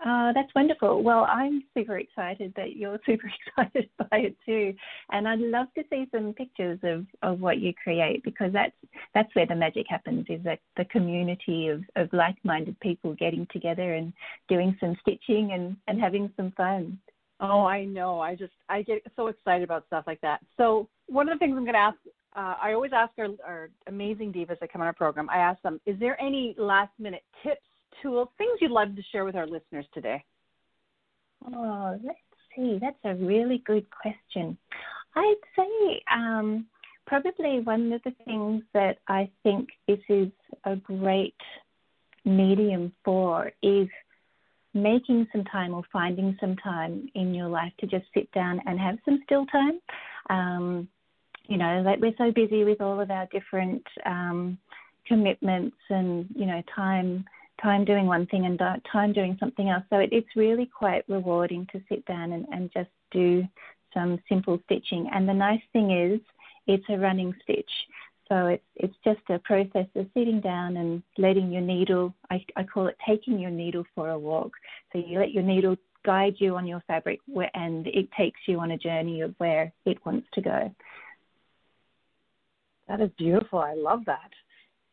Oh, 0.04 0.32
that's 0.34 0.52
wonderful. 0.54 1.02
Well, 1.02 1.26
I'm 1.30 1.62
super 1.76 1.98
excited 1.98 2.52
that 2.56 2.76
you're 2.76 2.98
super 3.06 3.30
excited 3.56 3.88
by 3.98 4.18
it 4.18 4.36
too, 4.44 4.74
and 5.10 5.28
I'd 5.28 5.38
love 5.38 5.68
to 5.76 5.84
see 5.90 6.06
some 6.12 6.32
pictures 6.32 6.80
of, 6.82 7.06
of 7.22 7.40
what 7.40 7.58
you 7.58 7.72
create 7.74 8.24
because 8.24 8.52
that's 8.52 8.74
that's 9.14 9.32
where 9.34 9.46
the 9.46 9.54
magic 9.54 9.86
happens. 9.88 10.26
Is 10.28 10.42
that 10.44 10.58
the 10.76 10.86
community 10.86 11.68
of, 11.68 11.82
of 11.96 12.12
like-minded 12.12 12.78
people 12.80 13.14
getting 13.14 13.46
together 13.52 13.94
and 13.94 14.12
doing 14.48 14.76
some 14.80 14.96
stitching 15.02 15.52
and 15.52 15.76
and 15.86 16.00
having 16.00 16.32
some 16.36 16.52
fun. 16.56 16.98
Oh, 17.38 17.64
I 17.64 17.84
know. 17.84 18.20
I 18.20 18.34
just 18.34 18.52
I 18.68 18.82
get 18.82 19.02
so 19.14 19.28
excited 19.28 19.62
about 19.62 19.86
stuff 19.86 20.04
like 20.06 20.20
that. 20.22 20.40
So 20.56 20.88
one 21.06 21.28
of 21.28 21.34
the 21.34 21.38
things 21.38 21.54
I'm 21.56 21.64
going 21.64 21.74
to 21.74 21.78
ask, 21.78 21.98
uh, 22.34 22.54
I 22.60 22.72
always 22.72 22.92
ask 22.94 23.12
our, 23.18 23.28
our 23.44 23.70
amazing 23.88 24.32
divas 24.32 24.58
that 24.60 24.72
come 24.72 24.80
on 24.80 24.86
our 24.86 24.92
program. 24.92 25.28
I 25.28 25.38
ask 25.38 25.60
them, 25.62 25.80
is 25.84 25.98
there 25.98 26.20
any 26.20 26.54
last-minute 26.56 27.22
tips 27.42 27.60
tools, 28.00 28.28
things 28.38 28.58
you'd 28.60 28.70
love 28.70 28.94
to 28.96 29.02
share 29.10 29.24
with 29.24 29.36
our 29.36 29.46
listeners 29.46 29.86
today? 29.92 30.24
Oh, 31.54 31.98
let's 32.04 32.18
see. 32.56 32.78
That's 32.80 32.96
a 33.04 33.14
really 33.14 33.62
good 33.66 33.86
question. 33.90 34.56
I'd 35.14 35.34
say 35.56 36.02
um, 36.12 36.66
probably 37.06 37.60
one 37.60 37.92
of 37.92 38.02
the 38.04 38.14
things 38.24 38.62
that 38.74 38.98
I 39.08 39.30
think 39.42 39.68
this 39.86 39.98
is 40.08 40.28
a 40.64 40.76
great 40.76 41.34
medium 42.24 42.92
for 43.04 43.50
is 43.62 43.88
making 44.74 45.26
some 45.32 45.44
time 45.44 45.74
or 45.74 45.82
finding 45.92 46.36
some 46.40 46.56
time 46.56 47.08
in 47.14 47.34
your 47.34 47.48
life 47.48 47.72
to 47.80 47.86
just 47.86 48.06
sit 48.14 48.30
down 48.32 48.60
and 48.66 48.78
have 48.80 48.96
some 49.04 49.20
still 49.24 49.44
time. 49.46 49.80
Um, 50.30 50.88
you 51.48 51.58
know, 51.58 51.82
like 51.84 52.00
we're 52.00 52.14
so 52.16 52.30
busy 52.30 52.64
with 52.64 52.80
all 52.80 53.00
of 53.00 53.10
our 53.10 53.26
different 53.32 53.82
um, 54.06 54.56
commitments 55.06 55.76
and, 55.90 56.26
you 56.34 56.46
know, 56.46 56.62
time 56.74 57.24
time 57.62 57.84
doing 57.84 58.06
one 58.06 58.26
thing 58.26 58.46
and 58.46 58.58
time 58.90 59.12
doing 59.12 59.36
something 59.38 59.68
else. 59.68 59.84
So 59.90 59.98
it, 59.98 60.10
it's 60.12 60.36
really 60.36 60.66
quite 60.66 61.04
rewarding 61.08 61.66
to 61.72 61.80
sit 61.88 62.04
down 62.06 62.32
and, 62.32 62.46
and 62.52 62.70
just 62.72 62.90
do 63.10 63.44
some 63.94 64.18
simple 64.28 64.60
stitching. 64.64 65.08
And 65.12 65.28
the 65.28 65.34
nice 65.34 65.62
thing 65.72 65.90
is, 65.90 66.20
it's 66.66 66.84
a 66.88 66.98
running 66.98 67.34
stitch. 67.42 67.70
So 68.28 68.46
it's 68.46 68.64
it's 68.76 68.96
just 69.04 69.20
a 69.28 69.38
process 69.40 69.86
of 69.94 70.06
sitting 70.14 70.40
down 70.40 70.76
and 70.76 71.02
letting 71.18 71.52
your 71.52 71.62
needle. 71.62 72.14
I, 72.30 72.44
I 72.56 72.62
call 72.62 72.86
it 72.86 72.96
taking 73.06 73.38
your 73.38 73.50
needle 73.50 73.84
for 73.94 74.10
a 74.10 74.18
walk. 74.18 74.52
So 74.92 74.98
you 74.98 75.18
let 75.18 75.32
your 75.32 75.42
needle 75.42 75.76
guide 76.04 76.36
you 76.38 76.56
on 76.56 76.66
your 76.66 76.82
fabric, 76.86 77.20
where, 77.26 77.50
and 77.54 77.86
it 77.88 78.10
takes 78.12 78.40
you 78.46 78.58
on 78.60 78.70
a 78.70 78.78
journey 78.78 79.20
of 79.20 79.34
where 79.38 79.72
it 79.84 80.04
wants 80.06 80.28
to 80.32 80.40
go. 80.40 80.74
That 82.88 83.00
is 83.00 83.10
beautiful. 83.18 83.58
I 83.58 83.74
love 83.74 84.04
that 84.06 84.30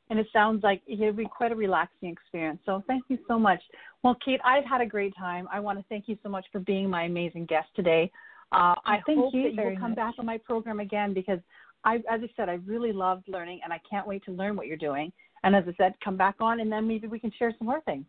and 0.09 0.19
it 0.19 0.27
sounds 0.33 0.63
like 0.63 0.81
it'll 0.87 1.13
be 1.13 1.25
quite 1.25 1.51
a 1.51 1.55
relaxing 1.55 2.09
experience. 2.09 2.59
So 2.65 2.83
thank 2.87 3.03
you 3.09 3.19
so 3.27 3.37
much. 3.37 3.61
Well, 4.03 4.17
Kate, 4.23 4.39
I've 4.43 4.65
had 4.65 4.81
a 4.81 4.85
great 4.85 5.15
time. 5.15 5.47
I 5.51 5.59
want 5.59 5.77
to 5.79 5.85
thank 5.89 6.07
you 6.07 6.17
so 6.23 6.29
much 6.29 6.45
for 6.51 6.59
being 6.59 6.89
my 6.89 7.03
amazing 7.03 7.45
guest 7.45 7.67
today. 7.75 8.11
Uh, 8.51 8.73
I 8.85 8.99
thank 9.05 9.19
hope 9.19 9.33
you 9.33 9.43
that 9.43 9.53
you 9.53 9.69
will 9.69 9.77
come 9.77 9.91
much. 9.91 9.97
back 9.97 10.15
on 10.17 10.25
my 10.25 10.37
program 10.37 10.79
again 10.79 11.13
because 11.13 11.39
I, 11.83 11.95
as 11.95 12.21
I 12.21 12.29
said, 12.35 12.49
I 12.49 12.59
really 12.65 12.91
loved 12.91 13.27
learning 13.27 13.61
and 13.63 13.71
I 13.71 13.79
can't 13.89 14.07
wait 14.07 14.25
to 14.25 14.31
learn 14.31 14.55
what 14.55 14.67
you're 14.67 14.77
doing. 14.77 15.11
And 15.43 15.55
as 15.55 15.63
I 15.67 15.73
said, 15.77 15.93
come 16.03 16.17
back 16.17 16.35
on 16.39 16.59
and 16.59 16.71
then 16.71 16.87
maybe 16.87 17.07
we 17.07 17.19
can 17.19 17.31
share 17.37 17.53
some 17.57 17.67
more 17.67 17.81
things. 17.81 18.05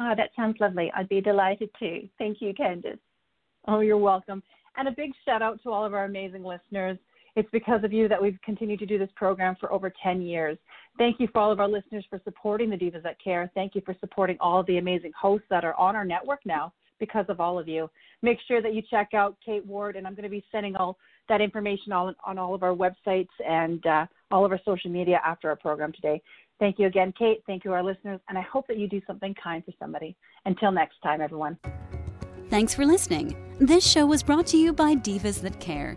Oh, 0.00 0.12
that 0.16 0.30
sounds 0.36 0.56
lovely. 0.60 0.90
I'd 0.94 1.08
be 1.08 1.20
delighted 1.20 1.70
to. 1.80 2.08
Thank 2.18 2.40
you, 2.40 2.54
Candace. 2.54 2.98
Oh, 3.66 3.80
you're 3.80 3.98
welcome. 3.98 4.42
And 4.76 4.88
a 4.88 4.92
big 4.92 5.12
shout 5.24 5.42
out 5.42 5.62
to 5.62 5.70
all 5.70 5.84
of 5.84 5.94
our 5.94 6.04
amazing 6.04 6.44
listeners. 6.44 6.98
It's 7.36 7.48
because 7.50 7.82
of 7.82 7.92
you 7.92 8.08
that 8.08 8.20
we've 8.20 8.38
continued 8.44 8.78
to 8.80 8.86
do 8.86 8.98
this 8.98 9.10
program 9.16 9.56
for 9.58 9.72
over 9.72 9.92
10 10.02 10.22
years. 10.22 10.56
Thank 10.98 11.18
you 11.18 11.28
for 11.32 11.40
all 11.40 11.50
of 11.50 11.58
our 11.58 11.68
listeners 11.68 12.04
for 12.08 12.20
supporting 12.22 12.70
the 12.70 12.76
Divas 12.76 13.02
That 13.02 13.22
Care. 13.22 13.50
Thank 13.54 13.74
you 13.74 13.82
for 13.84 13.96
supporting 14.00 14.36
all 14.40 14.60
of 14.60 14.66
the 14.66 14.78
amazing 14.78 15.12
hosts 15.20 15.46
that 15.50 15.64
are 15.64 15.74
on 15.74 15.96
our 15.96 16.04
network 16.04 16.40
now 16.44 16.72
because 17.00 17.26
of 17.28 17.40
all 17.40 17.58
of 17.58 17.66
you. 17.66 17.90
Make 18.22 18.38
sure 18.46 18.62
that 18.62 18.72
you 18.72 18.82
check 18.88 19.14
out 19.14 19.36
Kate 19.44 19.66
Ward, 19.66 19.96
and 19.96 20.06
I'm 20.06 20.14
going 20.14 20.22
to 20.22 20.28
be 20.28 20.44
sending 20.52 20.76
all 20.76 20.96
that 21.28 21.40
information 21.40 21.92
on, 21.92 22.14
on 22.24 22.38
all 22.38 22.54
of 22.54 22.62
our 22.62 22.74
websites 22.74 23.28
and 23.44 23.84
uh, 23.86 24.06
all 24.30 24.44
of 24.44 24.52
our 24.52 24.60
social 24.64 24.90
media 24.90 25.20
after 25.24 25.48
our 25.48 25.56
program 25.56 25.92
today. 25.92 26.22
Thank 26.60 26.78
you 26.78 26.86
again, 26.86 27.12
Kate. 27.18 27.42
Thank 27.46 27.64
you, 27.64 27.72
our 27.72 27.82
listeners, 27.82 28.20
and 28.28 28.38
I 28.38 28.42
hope 28.42 28.68
that 28.68 28.78
you 28.78 28.88
do 28.88 29.00
something 29.06 29.34
kind 29.42 29.64
for 29.64 29.72
somebody. 29.78 30.16
Until 30.44 30.70
next 30.70 30.96
time, 31.02 31.20
everyone. 31.20 31.58
Thanks 32.48 32.74
for 32.74 32.86
listening. 32.86 33.36
This 33.58 33.84
show 33.84 34.06
was 34.06 34.22
brought 34.22 34.46
to 34.48 34.56
you 34.56 34.72
by 34.72 34.94
Divas 34.94 35.40
That 35.40 35.58
Care. 35.58 35.96